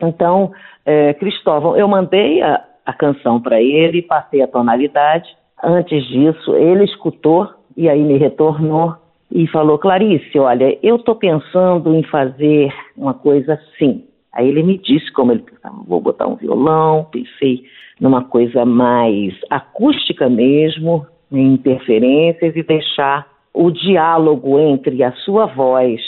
Então, 0.01 0.51
é, 0.85 1.15
Cristóvão, 1.15 1.77
eu 1.77 1.87
mandei 1.87 2.43
a, 2.43 2.65
a 2.85 2.93
canção 2.93 3.41
para 3.41 3.63
ele, 3.63 4.03
passei 4.03 4.43
a 4.43 4.49
tonalidade. 4.49 5.29
Antes 5.63 6.05
disso, 6.09 6.57
ele 6.57 6.85
escutou 6.85 7.49
e 7.77 7.89
aí 7.89 8.03
me 8.03 8.19
retornou 8.19 8.97
e 9.31 9.47
falou: 9.47 9.79
Clarice, 9.79 10.37
olha, 10.37 10.77
eu 10.83 10.97
estou 10.97 11.15
pensando 11.15 11.95
em 11.95 12.03
fazer 12.03 12.75
uma 12.97 13.15
coisa 13.15 13.55
assim. 13.55 14.08
Aí 14.33 14.49
ele 14.49 14.63
me 14.63 14.79
disse 14.79 15.11
como 15.13 15.33
ele 15.33 15.43
pensava: 15.43 15.77
vou 15.87 16.01
botar 16.01 16.27
um 16.27 16.37
violão, 16.37 17.07
pensei 17.11 17.65
numa 18.01 18.25
coisa 18.25 18.65
mais 18.65 19.35
acústica 19.51 20.29
mesmo, 20.29 21.07
em 21.33 21.55
interferências 21.55 22.55
e 22.55 22.63
deixar 22.63 23.27
o 23.53 23.71
diálogo 23.71 24.59
entre 24.59 25.03
a 25.03 25.13
sua 25.13 25.47
voz 25.47 26.01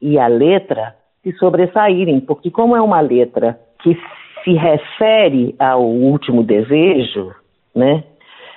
e 0.00 0.18
a 0.18 0.26
letra 0.26 0.94
se 1.22 1.32
sobressaírem, 1.32 2.20
porque 2.20 2.50
como 2.50 2.76
é 2.76 2.80
uma 2.80 3.00
letra 3.00 3.58
que 3.82 3.96
se 4.44 4.52
refere 4.52 5.54
ao 5.58 5.84
último 5.84 6.42
desejo, 6.42 7.34
né? 7.74 8.04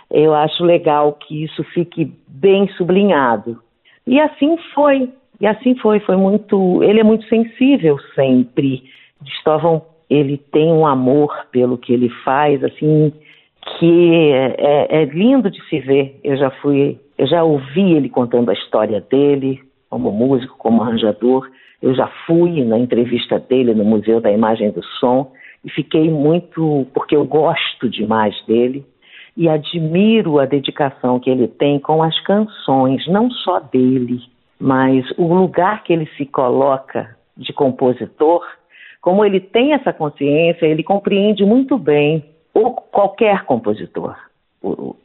Eu 0.10 0.34
acho 0.34 0.64
legal 0.64 1.14
que 1.14 1.44
isso 1.44 1.64
fique 1.64 2.12
bem 2.28 2.68
sublinhado. 2.76 3.60
E 4.06 4.20
assim 4.20 4.58
foi. 4.74 5.10
E 5.40 5.48
assim 5.48 5.76
foi, 5.76 6.00
foi 6.02 6.18
muito, 6.18 6.84
ele 6.84 7.00
é 7.00 7.04
muito 7.04 7.26
sensível 7.28 7.98
sempre. 8.14 8.84
Cristóvão, 9.24 9.82
ele 10.10 10.38
tem 10.38 10.72
um 10.72 10.86
amor 10.86 11.48
pelo 11.52 11.78
que 11.78 11.94
ele 11.94 12.10
faz, 12.24 12.64
assim, 12.64 13.14
que 13.80 14.32
é, 14.34 14.56
é, 14.58 15.02
é 15.02 15.06
lindo 15.06 15.50
de 15.50 15.62
se 15.70 15.80
ver. 15.80 16.20
Eu 16.24 16.38
já 16.38 16.50
fui, 16.50 17.00
eu 17.18 17.28
já 17.28 17.44
ouvi 17.44 17.94
ele 17.94 18.10
contando 18.10 18.50
a 18.50 18.54
história 18.54 19.00
dele, 19.02 19.62
como 19.90 20.12
músico, 20.12 20.58
como 20.58 20.82
arranjador. 20.82 21.50
Eu 21.82 21.94
já 21.96 22.08
fui 22.26 22.64
na 22.64 22.78
entrevista 22.78 23.40
dele 23.40 23.74
no 23.74 23.84
Museu 23.84 24.20
da 24.22 24.32
Imagem 24.32 24.72
do 24.72 24.84
Som 25.00 25.32
e 25.64 25.70
fiquei 25.70 26.10
muito, 26.10 26.86
porque 26.94 27.16
eu 27.16 27.26
gosto 27.26 27.90
demais 27.90 28.36
dele 28.46 28.86
e 29.36 29.48
admiro 29.48 30.40
a 30.40 30.46
dedicação 30.46 31.20
que 31.20 31.30
ele 31.30 31.48
tem 31.48 31.80
com 31.80 32.04
as 32.04 32.20
canções, 32.22 33.08
não 33.08 33.30
só 33.32 33.60
dele, 33.60 34.20
mas 34.60 35.06
o 35.18 35.34
lugar 35.34 35.84
que 35.84 35.94
ele 35.94 36.06
se 36.18 36.26
coloca 36.26 37.16
de 37.38 37.54
compositor, 37.54 38.46
como 39.02 39.26
ele 39.26 39.40
tem 39.40 39.74
essa 39.74 39.92
consciência, 39.92 40.66
ele 40.66 40.84
compreende 40.84 41.44
muito 41.44 41.78
bem 41.78 42.24
ou 42.54 42.74
qualquer 42.74 43.44
compositor. 43.46 44.16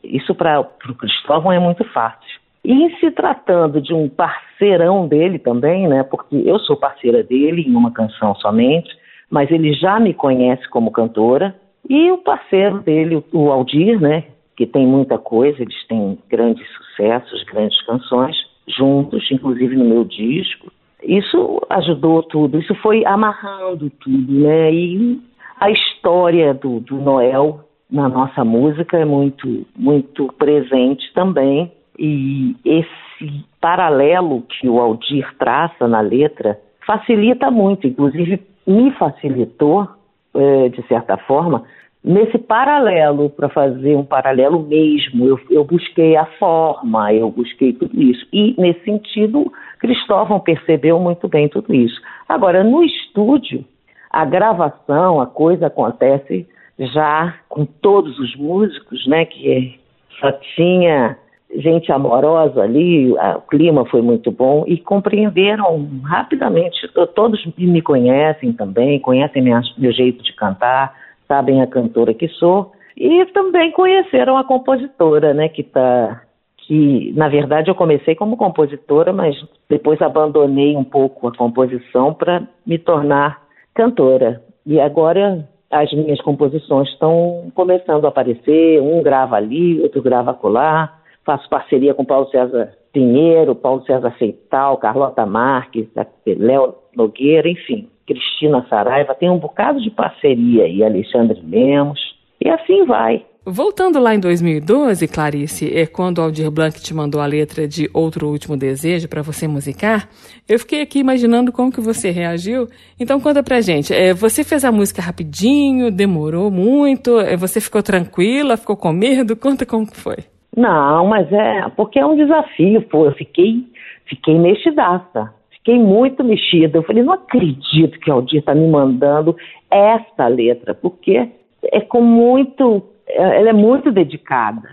Isso 0.05 0.34
para 0.34 0.61
o 0.61 0.94
Cristóvão 0.94 1.51
é 1.51 1.59
muito 1.59 1.82
fácil. 1.92 2.40
E 2.62 2.72
em 2.72 2.94
se 2.99 3.11
tratando 3.12 3.80
de 3.80 3.94
um 3.94 4.09
parceirão 4.09 5.07
dele 5.07 5.38
também, 5.38 5.88
né? 5.88 6.03
Porque 6.03 6.36
eu 6.44 6.59
sou 6.59 6.76
parceira 6.76 7.22
dele 7.22 7.62
em 7.62 7.74
uma 7.74 7.92
canção 7.92 8.34
somente, 8.34 8.90
mas 9.30 9.51
ele 9.51 9.72
já 9.72 9.99
me 9.99 10.12
conhece 10.12 10.68
como 10.68 10.90
cantora. 10.90 11.55
E 11.88 12.11
o 12.11 12.18
parceiro 12.18 12.80
dele, 12.80 13.24
o 13.32 13.51
Aldir, 13.51 14.01
né? 14.01 14.24
Que 14.57 14.66
tem 14.66 14.86
muita 14.86 15.16
coisa, 15.16 15.62
eles 15.62 15.86
têm 15.86 16.18
grandes 16.28 16.66
sucessos, 16.72 17.44
grandes 17.44 17.80
canções 17.86 18.36
juntos, 18.66 19.30
inclusive 19.30 19.76
no 19.76 19.84
meu 19.84 20.05
disco. 20.05 20.72
Isso 21.07 21.61
ajudou 21.71 22.23
tudo, 22.25 22.59
isso 22.59 22.75
foi 22.77 23.05
amarrando 23.05 23.89
tudo, 24.01 24.33
né? 24.33 24.73
E 24.73 25.21
a 25.61 25.71
história 25.71 26.53
do, 26.53 26.81
do 26.81 26.97
Noel 26.97 27.61
na 27.91 28.09
nossa 28.09 28.45
música 28.45 28.99
é 28.99 29.05
muito, 29.05 29.65
muito 29.77 30.33
presente 30.33 31.13
também. 31.15 31.73
E 31.99 32.57
esse 32.65 33.45
paralelo 33.61 34.43
que 34.43 34.69
o 34.69 34.81
Aldir 34.81 35.33
traça 35.39 35.87
na 35.87 36.01
letra 36.01 36.59
facilita 36.85 37.51
muito, 37.51 37.87
inclusive 37.87 38.43
me 38.67 38.91
facilitou, 38.93 39.89
é, 40.35 40.69
de 40.69 40.83
certa 40.89 41.17
forma, 41.17 41.63
nesse 42.07 42.39
paralelo, 42.39 43.29
para 43.29 43.49
fazer 43.49 43.97
um 43.97 44.05
paralelo 44.05 44.63
mesmo. 44.63 45.27
Eu, 45.27 45.41
eu, 45.51 45.65
busquei 45.65 46.17
a 46.17 46.25
forma, 46.39 47.13
eu 47.13 47.29
busquei 47.33 47.73
tudo 47.73 48.01
isso. 48.01 48.25
E, 48.33 48.55
nesse 48.57 48.85
sentido, 48.85 49.53
Cristóvão 49.81 50.39
percebeu 50.39 51.01
muito 51.01 51.27
bem 51.27 51.49
tudo 51.49 51.75
isso. 51.75 52.01
Agora, 52.29 52.63
no 52.63 52.85
estúdio, 52.85 53.65
a 54.09 54.25
gravação, 54.25 55.21
a 55.21 55.27
coisa 55.27 55.67
acontece 55.67 56.47
já 56.79 57.35
com 57.49 57.67
todos 57.67 58.17
os 58.21 58.37
músicos, 58.37 59.05
né? 59.09 59.25
Que 59.25 59.81
só 60.21 60.31
tinha 60.55 61.19
gente 61.57 61.91
amorosa 61.91 62.63
ali, 62.63 63.13
o 63.13 63.41
clima 63.49 63.85
foi 63.87 64.03
muito 64.03 64.31
bom 64.31 64.65
e 64.67 64.79
compreenderam 64.79 65.89
rapidamente. 66.05 66.89
Todos 67.15 67.45
me 67.57 67.81
conhecem 67.83 68.53
também, 68.53 69.01
conhecem 69.01 69.43
minha, 69.43 69.61
meu 69.79 69.93
jeito 69.93 70.23
de 70.23 70.35
cantar, 70.35 70.93
sabem 71.27 71.62
a 71.62 71.66
cantora 71.66 72.14
que 72.14 72.29
sou, 72.29 72.72
e 72.97 73.27
também 73.27 73.70
conheceram 73.72 74.37
a 74.37 74.45
compositora, 74.45 75.35
né, 75.35 75.49
que 75.49 75.61
está 75.61 76.22
que 76.66 77.12
na 77.14 77.29
verdade 77.29 77.70
eu 77.70 77.74
comecei 77.77 78.16
como 78.16 78.37
compositora, 78.37 79.12
mas 79.12 79.37
depois 79.68 80.03
abandonei 80.03 80.77
um 80.77 80.83
pouco 80.83 81.29
a 81.29 81.37
composição 81.37 82.12
para 82.12 82.43
me 82.66 82.77
tornar 82.77 83.41
cantora. 83.72 84.43
E 84.64 84.81
agora 84.81 85.49
as 85.70 85.93
minhas 85.93 86.20
composições 86.20 86.89
estão 86.89 87.53
começando 87.55 88.05
a 88.05 88.09
aparecer, 88.09 88.81
um 88.81 89.01
grava 89.01 89.37
ali, 89.37 89.81
outro 89.81 90.03
grava 90.03 90.35
colar. 90.35 91.03
Faço 91.24 91.49
parceria 91.49 91.95
com 91.95 92.05
Paulo 92.05 92.29
César 92.31 92.72
Pinheiro, 92.93 93.55
Paulo 93.55 93.85
César 93.85 94.11
Feital, 94.12 94.77
Carlota 94.79 95.24
Marques, 95.24 95.87
Léo 96.27 96.74
Nogueira, 96.97 97.49
enfim, 97.49 97.89
Cristina 98.07 98.65
Saraiva, 98.69 99.15
tem 99.15 99.31
um 99.31 99.39
bocado 99.39 99.81
de 99.81 99.91
parceria 99.91 100.65
aí, 100.65 100.83
Alexandre 100.83 101.43
Lemos, 101.43 102.01
e 102.41 102.49
assim 102.49 102.85
vai. 102.85 103.25
Voltando 103.49 104.01
lá 104.01 104.13
em 104.13 104.19
2012, 104.19 105.07
Clarice, 105.07 105.73
é 105.73 105.87
quando 105.87 106.21
Aldir 106.21 106.51
Blanc 106.51 106.83
te 106.83 106.93
mandou 106.93 107.21
a 107.21 107.27
letra 107.27 107.69
de 107.69 107.89
Outro 107.95 108.29
Último 108.29 108.57
Desejo 108.57 109.09
para 109.09 109.23
você 109.23 109.47
musicar, 109.47 110.09
eu 110.49 110.59
fiquei 110.59 110.83
aqui 110.83 110.99
imaginando 110.99 111.53
como 111.53 111.71
que 111.71 111.81
você 111.81 112.11
reagiu. 112.11 112.67
Então 112.99 113.21
conta 113.21 113.45
pra 113.45 113.61
gente, 113.61 113.95
é, 113.95 114.13
você 114.13 114.43
fez 114.43 114.65
a 114.65 114.73
música 114.73 115.01
rapidinho, 115.01 115.93
demorou 115.93 116.51
muito, 116.51 117.21
é, 117.21 117.37
você 117.37 117.61
ficou 117.61 117.85
tranquila, 117.85 118.57
ficou 118.57 118.77
com 118.77 118.93
medo? 118.93 119.37
Conta 119.39 119.65
como 119.65 119.87
que 119.87 119.97
foi. 119.97 120.25
Não, 120.57 121.07
mas 121.07 121.33
é, 121.33 121.69
porque 121.77 122.01
é 122.01 122.05
um 122.05 122.17
desafio, 122.17 122.83
pô, 122.83 123.07
eu 123.07 123.13
fiquei, 123.13 123.65
fiquei 124.07 124.37
mexidaça, 124.37 125.33
fiquei 125.67 125.79
muito 125.81 126.23
mexida. 126.23 126.79
Eu 126.79 126.85
falei, 126.85 127.03
não 127.03 127.14
acredito 127.14 127.99
que 127.99 128.09
o 128.09 128.14
Aldir 128.14 128.43
tá 128.43 128.55
me 128.55 128.69
mandando 128.69 129.37
essa 129.69 130.29
letra, 130.29 130.73
porque 130.73 131.29
é 131.64 131.81
com 131.81 132.01
muito 132.01 132.85
ela 133.09 133.51
é 133.51 133.53
muito 133.53 133.93
dedicada, 133.93 134.69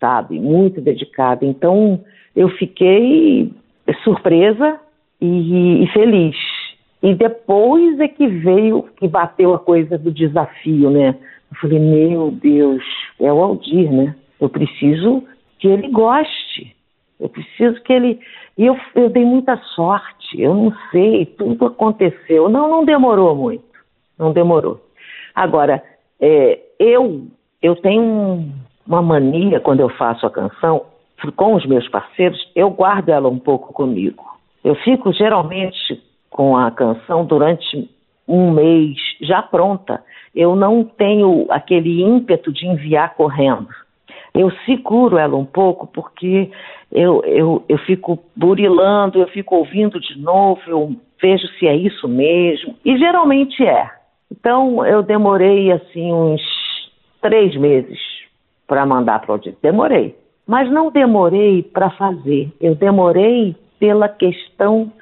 sabe? 0.00 0.38
Muito 0.38 0.80
dedicada. 0.80 1.44
Então 1.44 2.00
eu 2.34 2.48
fiquei 2.50 3.52
surpresa 4.02 4.80
e, 5.20 5.84
e, 5.84 5.86
feliz. 5.88 6.36
E 7.02 7.14
depois 7.14 7.98
é 8.00 8.08
que 8.08 8.26
veio, 8.26 8.84
que 8.98 9.06
bateu 9.06 9.54
a 9.54 9.58
coisa 9.58 9.96
do 9.96 10.10
desafio, 10.10 10.90
né? 10.90 11.14
Eu 11.50 11.56
falei, 11.60 11.78
meu 11.78 12.30
Deus, 12.30 12.82
é 13.20 13.32
o 13.32 13.42
Aldir, 13.42 13.90
né? 13.90 14.14
Eu 14.40 14.48
preciso 14.48 15.24
que 15.58 15.68
ele 15.68 15.88
goste. 15.88 16.76
Eu 17.18 17.28
preciso 17.28 17.80
que 17.82 17.92
ele. 17.92 18.20
E 18.56 18.66
eu, 18.66 18.76
eu 18.94 19.08
dei 19.08 19.24
muita 19.24 19.56
sorte, 19.74 20.17
eu 20.34 20.54
não 20.54 20.72
sei, 20.90 21.26
tudo 21.26 21.66
aconteceu. 21.66 22.48
Não, 22.48 22.68
não 22.68 22.84
demorou 22.84 23.34
muito. 23.34 23.64
Não 24.18 24.32
demorou. 24.32 24.80
Agora, 25.34 25.82
é, 26.20 26.60
eu 26.78 27.26
eu 27.62 27.76
tenho 27.76 28.52
uma 28.86 29.02
mania 29.02 29.60
quando 29.60 29.80
eu 29.80 29.88
faço 29.90 30.26
a 30.26 30.30
canção 30.30 30.86
com 31.34 31.54
os 31.54 31.66
meus 31.66 31.88
parceiros, 31.88 32.38
eu 32.54 32.70
guardo 32.70 33.08
ela 33.08 33.28
um 33.28 33.38
pouco 33.38 33.72
comigo. 33.72 34.24
Eu 34.62 34.74
fico 34.76 35.12
geralmente 35.12 36.00
com 36.30 36.56
a 36.56 36.70
canção 36.70 37.24
durante 37.24 37.90
um 38.26 38.52
mês 38.52 38.96
já 39.20 39.42
pronta. 39.42 40.02
Eu 40.34 40.54
não 40.54 40.84
tenho 40.84 41.46
aquele 41.50 42.02
ímpeto 42.02 42.52
de 42.52 42.66
enviar 42.66 43.14
correndo. 43.14 43.68
Eu 44.38 44.52
seguro 44.64 45.18
ela 45.18 45.36
um 45.36 45.44
pouco 45.44 45.88
porque 45.88 46.48
eu, 46.92 47.24
eu, 47.24 47.64
eu 47.68 47.76
fico 47.78 48.16
burilando, 48.36 49.18
eu 49.18 49.26
fico 49.26 49.56
ouvindo 49.56 49.98
de 49.98 50.16
novo, 50.16 50.60
eu 50.68 50.94
vejo 51.20 51.44
se 51.58 51.66
é 51.66 51.74
isso 51.74 52.06
mesmo. 52.06 52.76
E 52.84 52.96
geralmente 52.96 53.66
é. 53.66 53.90
Então 54.30 54.86
eu 54.86 55.02
demorei 55.02 55.72
assim 55.72 56.12
uns 56.12 56.40
três 57.20 57.56
meses 57.56 57.98
para 58.64 58.86
mandar 58.86 59.18
para 59.18 59.30
o 59.30 59.32
auditor. 59.32 59.58
Demorei. 59.60 60.14
Mas 60.46 60.70
não 60.70 60.92
demorei 60.92 61.64
para 61.64 61.90
fazer. 61.90 62.52
Eu 62.60 62.76
demorei 62.76 63.56
pela 63.80 64.08
questão 64.08 64.92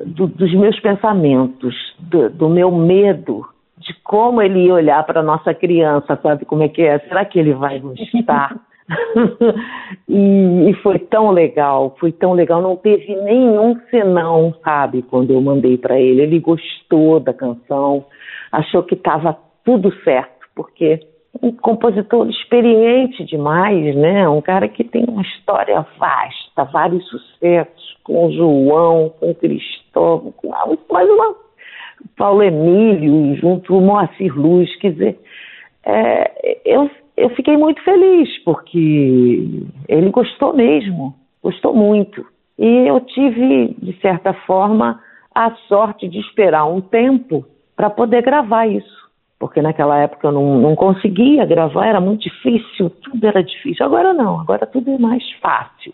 do, 0.00 0.26
dos 0.26 0.54
meus 0.54 0.80
pensamentos, 0.80 1.74
do, 1.98 2.30
do, 2.30 2.48
meu 2.48 2.72
medo 2.72 3.46
de 3.76 3.92
como 4.02 4.40
ele 4.40 4.64
ia 4.66 4.74
olhar 4.74 5.04
para 5.04 5.22
nossa 5.22 5.52
criança, 5.52 6.18
sabe 6.22 6.46
como 6.46 6.62
é 6.62 6.68
que 6.70 6.80
é? 6.80 6.98
Será 7.00 7.26
que 7.26 7.38
ele 7.38 7.52
vai 7.52 7.78
gostar? 7.78 8.56
e, 10.08 10.70
e, 10.70 10.74
foi 10.82 10.98
tão 10.98 11.30
legal, 11.30 11.96
foi 11.98 12.12
tão 12.12 12.32
legal. 12.32 12.62
Não 12.62 12.76
teve 12.76 13.14
nenhum 13.16 13.78
senão, 13.90 14.54
sabe, 14.62 15.02
quando 15.02 15.32
eu 15.32 15.40
mandei 15.40 15.76
para 15.76 15.98
ele. 15.98 16.22
Ele 16.22 16.38
gostou 16.38 17.18
da 17.20 17.34
canção, 17.34 18.04
achou 18.52 18.82
que 18.82 18.94
estava 18.94 19.36
tudo 19.64 19.92
certo, 20.02 20.46
porque 20.54 21.00
um 21.42 21.52
compositor 21.52 22.28
experiente 22.28 23.24
demais, 23.24 23.94
né? 23.96 24.28
Um 24.28 24.40
cara 24.40 24.68
que 24.68 24.84
tem 24.84 25.04
uma 25.06 25.22
história 25.22 25.84
vasta, 25.98 26.64
vários 26.64 27.06
sucessos 27.08 27.96
com 28.04 28.30
João, 28.30 29.12
com 29.20 29.34
Cristóvão, 29.34 30.32
com 30.32 30.48
mais 30.90 31.10
uma 31.10 31.46
Paulo 32.16 32.42
Emílio, 32.42 33.36
junto 33.36 33.76
o 33.76 33.80
Moacir 33.80 34.38
Luz, 34.38 34.74
quer 34.76 34.92
dizer, 34.92 35.18
é, 35.84 36.58
eu, 36.64 36.90
eu 37.16 37.30
fiquei 37.30 37.56
muito 37.56 37.82
feliz 37.82 38.28
porque 38.44 39.64
ele 39.88 40.10
gostou 40.10 40.54
mesmo, 40.54 41.14
gostou 41.42 41.74
muito. 41.74 42.24
E 42.58 42.88
eu 42.88 43.00
tive, 43.00 43.74
de 43.80 43.98
certa 44.00 44.32
forma, 44.32 45.00
a 45.34 45.50
sorte 45.68 46.08
de 46.08 46.18
esperar 46.18 46.66
um 46.66 46.80
tempo 46.80 47.44
para 47.74 47.90
poder 47.90 48.22
gravar 48.22 48.66
isso 48.66 49.06
porque 49.38 49.60
naquela 49.60 49.98
época 49.98 50.28
eu 50.28 50.32
não, 50.32 50.58
não 50.58 50.74
conseguia 50.74 51.44
gravar, 51.44 51.86
era 51.86 52.00
muito 52.00 52.22
difícil, 52.22 52.90
tudo 52.90 53.26
era 53.26 53.42
difícil. 53.42 53.84
Agora 53.84 54.14
não, 54.14 54.40
agora 54.40 54.66
tudo 54.66 54.90
é 54.90 54.98
mais 54.98 55.22
fácil. 55.40 55.92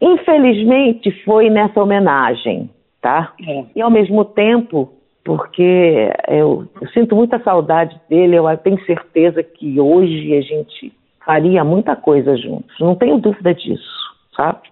Infelizmente 0.00 1.10
foi 1.24 1.48
nessa 1.48 1.82
homenagem, 1.82 2.68
tá? 3.00 3.32
É. 3.46 3.64
E 3.76 3.80
ao 3.80 3.90
mesmo 3.90 4.24
tempo, 4.24 4.92
porque 5.24 6.12
eu, 6.28 6.66
eu, 6.80 6.88
sinto 6.88 7.16
muita 7.16 7.42
saudade 7.42 7.98
dele, 8.08 8.36
eu 8.36 8.44
tenho 8.58 8.84
certeza 8.84 9.42
que 9.42 9.80
hoje 9.80 10.36
a 10.36 10.42
gente 10.42 10.92
faria 11.24 11.64
muita 11.64 11.96
coisa 11.96 12.36
juntos, 12.36 12.78
não 12.78 12.94
tenho 12.94 13.18
dúvida 13.18 13.54
disso, 13.54 14.14
sabe? 14.36 14.68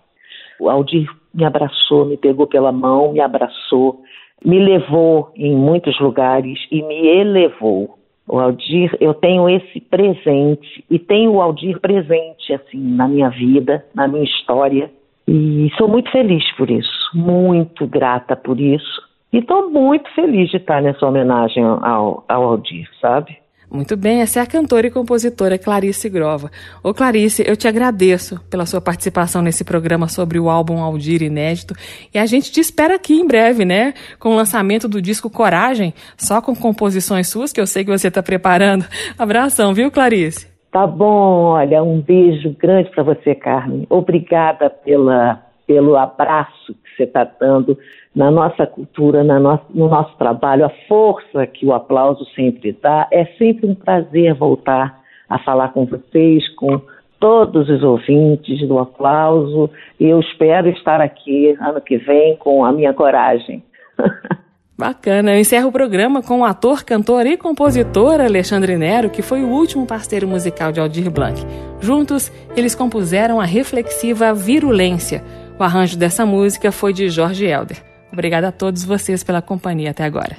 O 0.61 0.69
Aldir 0.69 1.09
me 1.35 1.45
abraçou, 1.45 2.05
me 2.05 2.19
pegou 2.19 2.47
pela 2.47 2.71
mão, 2.71 3.13
me 3.13 3.21
abraçou, 3.21 4.03
me 4.45 4.59
levou 4.59 5.31
em 5.35 5.57
muitos 5.57 5.99
lugares 5.99 6.59
e 6.71 6.83
me 6.83 7.09
elevou. 7.09 7.99
O 8.29 8.39
Aldir, 8.39 8.95
eu 9.01 9.15
tenho 9.15 9.49
esse 9.49 9.81
presente 9.81 10.85
e 10.91 10.99
tenho 10.99 11.33
o 11.33 11.41
Aldir 11.41 11.81
presente 11.81 12.53
assim 12.53 12.79
na 12.79 13.09
minha 13.09 13.31
vida, 13.31 13.85
na 13.95 14.07
minha 14.07 14.25
história 14.25 14.91
e 15.27 15.71
sou 15.79 15.89
muito 15.89 16.11
feliz 16.11 16.45
por 16.57 16.71
isso, 16.71 17.11
muito 17.15 17.87
grata 17.87 18.37
por 18.37 18.61
isso 18.61 19.12
e 19.33 19.39
estou 19.39 19.71
muito 19.71 20.13
feliz 20.15 20.51
de 20.51 20.59
estar 20.59 20.83
nessa 20.83 21.07
homenagem 21.07 21.65
ao, 21.65 22.25
ao 22.29 22.43
Aldir, 22.43 22.89
sabe? 23.01 23.43
Muito 23.73 23.97
bem, 23.97 24.21
essa 24.21 24.39
é 24.39 24.43
a 24.43 24.47
cantora 24.47 24.87
e 24.87 24.91
compositora 24.91 25.57
Clarice 25.57 26.07
Grova. 26.11 26.51
Ô 26.85 26.93
Clarice, 26.93 27.43
eu 27.47 27.57
te 27.57 27.67
agradeço 27.67 28.39
pela 28.51 28.67
sua 28.67 28.83
participação 28.83 29.41
nesse 29.41 29.65
programa 29.65 30.09
sobre 30.09 30.39
o 30.39 30.51
álbum 30.51 30.83
Aldir 30.83 31.23
Inédito 31.23 31.73
e 32.13 32.19
a 32.19 32.27
gente 32.27 32.53
te 32.53 32.61
espera 32.61 32.97
aqui 32.97 33.15
em 33.15 33.27
breve, 33.27 33.65
né? 33.65 33.95
Com 34.19 34.29
o 34.29 34.37
lançamento 34.37 34.87
do 34.87 35.01
disco 35.01 35.31
Coragem, 35.31 35.95
só 36.19 36.43
com 36.43 36.55
composições 36.55 37.29
suas, 37.29 37.51
que 37.51 37.61
eu 37.63 37.67
sei 37.67 37.83
que 37.83 37.91
você 37.91 38.09
está 38.09 38.23
preparando. 38.23 38.85
Abração, 39.19 39.73
viu, 39.73 39.91
Clarice? 39.91 40.53
Tá 40.71 40.87
bom, 40.87 41.53
olha, 41.53 41.83
um 41.83 41.99
beijo 42.03 42.55
grande 42.59 42.91
para 42.91 43.03
você, 43.03 43.35
Carmen. 43.35 43.87
Obrigada 43.89 44.69
pela, 44.69 45.43
pelo 45.67 45.97
abraço 45.97 46.75
que 46.75 46.97
você 46.97 47.05
está 47.05 47.25
dando 47.25 47.79
na 48.15 48.31
nossa 48.31 48.67
cultura, 48.67 49.25
na 49.25 49.41
no, 49.41 49.59
no 49.71 49.89
nosso 49.89 50.17
trabalho, 50.17 50.65
a 50.65 50.73
força 50.89 51.47
que 51.47 51.65
o 51.65 51.73
aplauso 51.73 52.25
sempre 52.35 52.77
dá. 52.81 53.09
É 53.11 53.25
sempre 53.39 53.67
um 53.67 53.75
prazer 53.75 54.35
voltar 54.35 55.01
a 55.29 55.39
falar 55.39 55.73
com 55.73 55.87
vocês, 55.87 56.49
com 56.57 56.81
todos 57.19 57.69
os 57.69 57.83
ouvintes 57.83 58.67
do 58.67 58.79
aplauso, 58.79 59.71
e 59.99 60.07
eu 60.07 60.19
espero 60.19 60.69
estar 60.69 61.01
aqui 61.01 61.57
ano 61.61 61.81
que 61.81 61.97
vem 61.97 62.37
com 62.37 62.65
a 62.65 62.73
minha 62.73 62.93
coragem. 62.93 63.63
Bacana. 64.77 65.33
Eu 65.33 65.39
encerro 65.39 65.69
o 65.69 65.73
programa 65.73 66.23
com 66.23 66.41
o 66.41 66.45
ator, 66.45 66.83
cantor 66.83 67.25
e 67.25 67.37
compositor 67.37 68.21
Alexandre 68.21 68.77
Nero, 68.77 69.11
que 69.11 69.23
foi 69.23 69.45
o 69.45 69.49
último 69.49 69.87
parceiro 69.87 70.27
musical 70.27 70.73
de 70.73 70.81
Aldir 70.81 71.09
Blanc. 71.09 71.41
Juntos, 71.81 72.33
eles 72.57 72.75
compuseram 72.75 73.41
a 73.41 73.45
reflexiva 73.45 74.35
Virulência. 74.35 75.23
O 75.63 75.65
arranjo 75.65 75.97
dessa 75.97 76.27
música 76.27 76.73
foi 76.73 76.93
de 76.93 77.09
Jorge 77.09 77.47
Helder. 77.47 77.81
Obrigada 78.13 78.49
a 78.49 78.53
todos 78.53 78.83
vocês 78.83 79.23
pela 79.23 79.41
companhia 79.41 79.93
até 79.93 80.03
agora. 80.03 80.39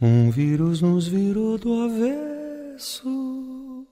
Um 0.00 0.30
vírus 0.30 0.80
nos 0.80 1.08
virou 1.08 1.58
do 1.58 1.82
avesso, 1.82 3.84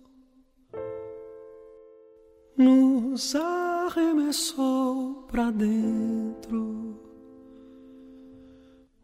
nos 2.56 3.34
arremessou 3.34 5.26
pra 5.28 5.50
dentro. 5.50 6.96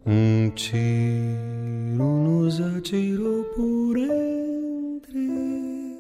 Um 0.07 0.49
tiro 0.51 1.99
nos 1.99 2.61
atirou 2.61 3.43
por 3.57 3.99
entre 3.99 5.99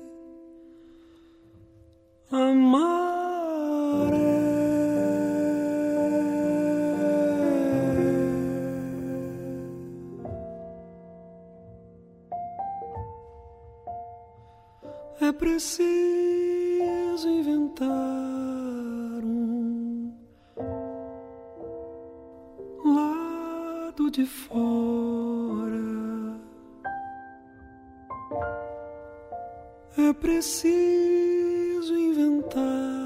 a 2.30 2.54
mar. 2.54 3.25
É 15.18 15.32
preciso 15.32 15.88
inventar 17.26 17.86
um 19.24 20.12
lado 22.84 24.10
de 24.10 24.26
fora. 24.26 25.76
É 29.96 30.12
preciso 30.12 31.96
inventar. 31.96 33.05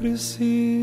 preciso. 0.00 0.79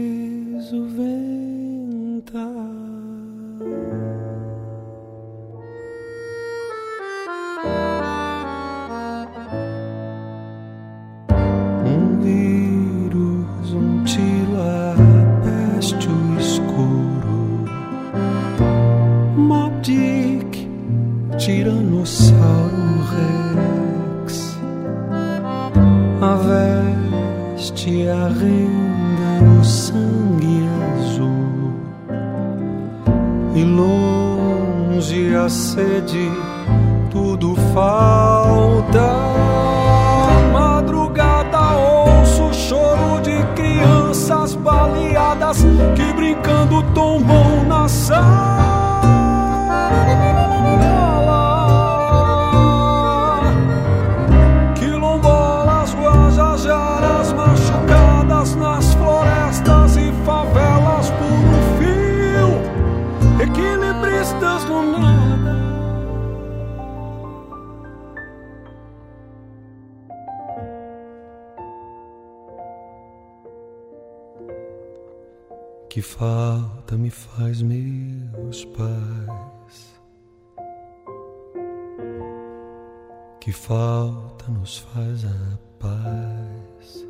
que 83.48 83.54
falta 83.54 84.52
nos 84.52 84.80
faz 84.80 85.24
a 85.24 85.58
paz, 85.80 87.08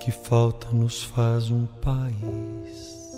que 0.00 0.10
falta 0.10 0.66
nos 0.72 1.04
faz 1.04 1.52
um 1.52 1.66
país. 1.80 3.16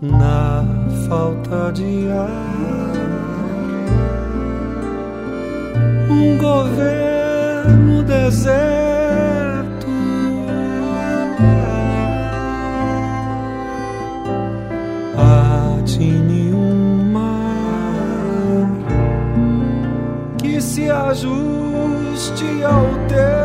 Na 0.00 0.64
falta 1.08 1.72
de 1.72 2.08
ar, 2.12 2.92
um 6.08 6.38
governo 6.38 8.04
deserto 8.04 8.81
ajuste 21.12 22.64
ao 22.64 22.88
teu. 23.06 23.41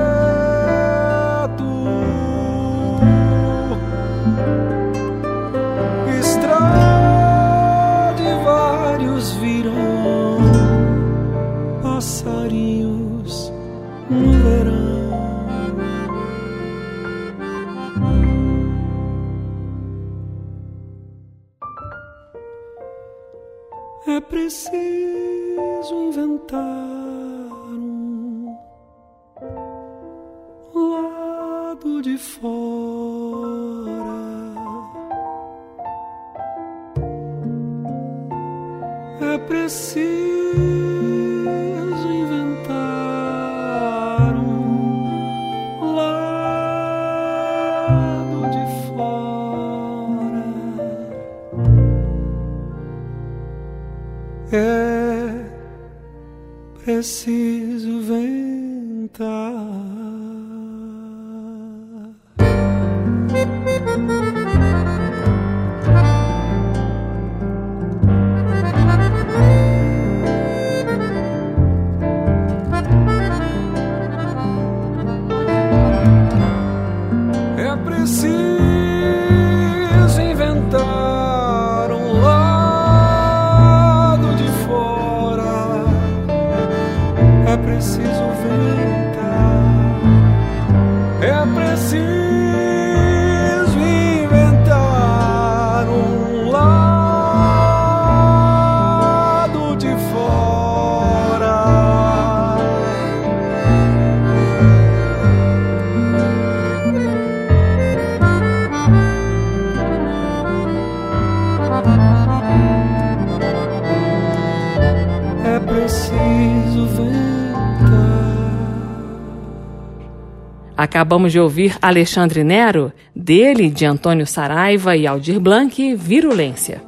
Acabamos 120.78 121.32
de 121.32 121.40
ouvir 121.40 121.76
Alexandre 121.82 122.44
Nero, 122.44 122.94
dele 123.16 123.68
de 123.68 123.84
Antônio 123.84 124.28
Saraiva 124.28 124.96
e 124.96 125.08
Aldir 125.08 125.40
Blanc, 125.40 125.96
Virulência. 125.96 126.84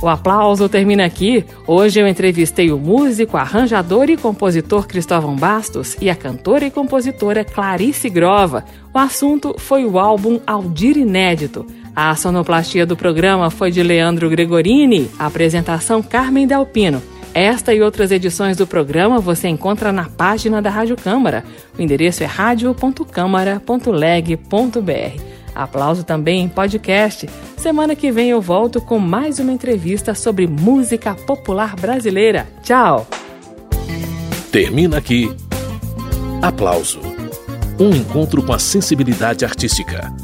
O 0.00 0.08
aplauso 0.08 0.66
termina 0.66 1.04
aqui. 1.04 1.44
Hoje 1.66 2.00
eu 2.00 2.08
entrevistei 2.08 2.72
o 2.72 2.78
músico, 2.78 3.36
arranjador 3.36 4.08
e 4.08 4.16
compositor 4.16 4.86
Cristóvão 4.86 5.36
Bastos 5.36 5.94
e 6.00 6.08
a 6.08 6.14
cantora 6.14 6.64
e 6.64 6.70
compositora 6.70 7.44
Clarice 7.44 8.08
Grova. 8.08 8.64
O 8.94 8.98
assunto 8.98 9.54
foi 9.58 9.84
o 9.84 9.98
álbum 9.98 10.40
Aldir 10.46 10.96
Inédito. 10.96 11.66
A 11.94 12.14
sonoplastia 12.16 12.84
do 12.84 12.96
programa 12.96 13.50
foi 13.50 13.70
de 13.70 13.82
Leandro 13.82 14.28
Gregorini, 14.28 15.10
apresentação 15.18 16.02
Carmen 16.02 16.46
Delpino. 16.46 17.13
Esta 17.34 17.74
e 17.74 17.82
outras 17.82 18.10
edições 18.12 18.56
do 18.56 18.64
programa 18.64 19.18
você 19.18 19.48
encontra 19.48 19.92
na 19.92 20.04
página 20.04 20.62
da 20.62 20.70
Rádio 20.70 20.96
Câmara. 20.96 21.44
O 21.76 21.82
endereço 21.82 22.22
é 22.22 22.26
radio.câmara.leg.br. 22.26 25.22
Aplauso 25.52 26.04
também 26.04 26.42
em 26.42 26.48
podcast. 26.48 27.28
Semana 27.56 27.96
que 27.96 28.12
vem 28.12 28.30
eu 28.30 28.40
volto 28.40 28.80
com 28.80 29.00
mais 29.00 29.40
uma 29.40 29.50
entrevista 29.50 30.14
sobre 30.14 30.46
música 30.46 31.12
popular 31.12 31.74
brasileira. 31.74 32.46
Tchau! 32.62 33.04
Termina 34.52 34.98
aqui. 34.98 35.34
Aplauso. 36.40 37.00
Um 37.80 37.90
encontro 37.90 38.44
com 38.44 38.52
a 38.52 38.60
sensibilidade 38.60 39.44
artística. 39.44 40.14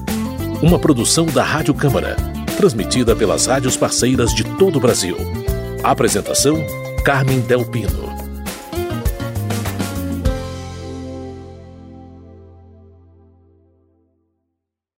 Uma 0.62 0.78
produção 0.78 1.26
da 1.26 1.42
Rádio 1.42 1.74
Câmara, 1.74 2.14
transmitida 2.56 3.16
pelas 3.16 3.46
rádios 3.46 3.76
parceiras 3.76 4.32
de 4.32 4.44
todo 4.44 4.76
o 4.76 4.80
Brasil. 4.80 5.16
Apresentação 5.82 6.64
Carmen 7.02 7.46
Del 7.46 7.64
Pino. 7.66 8.19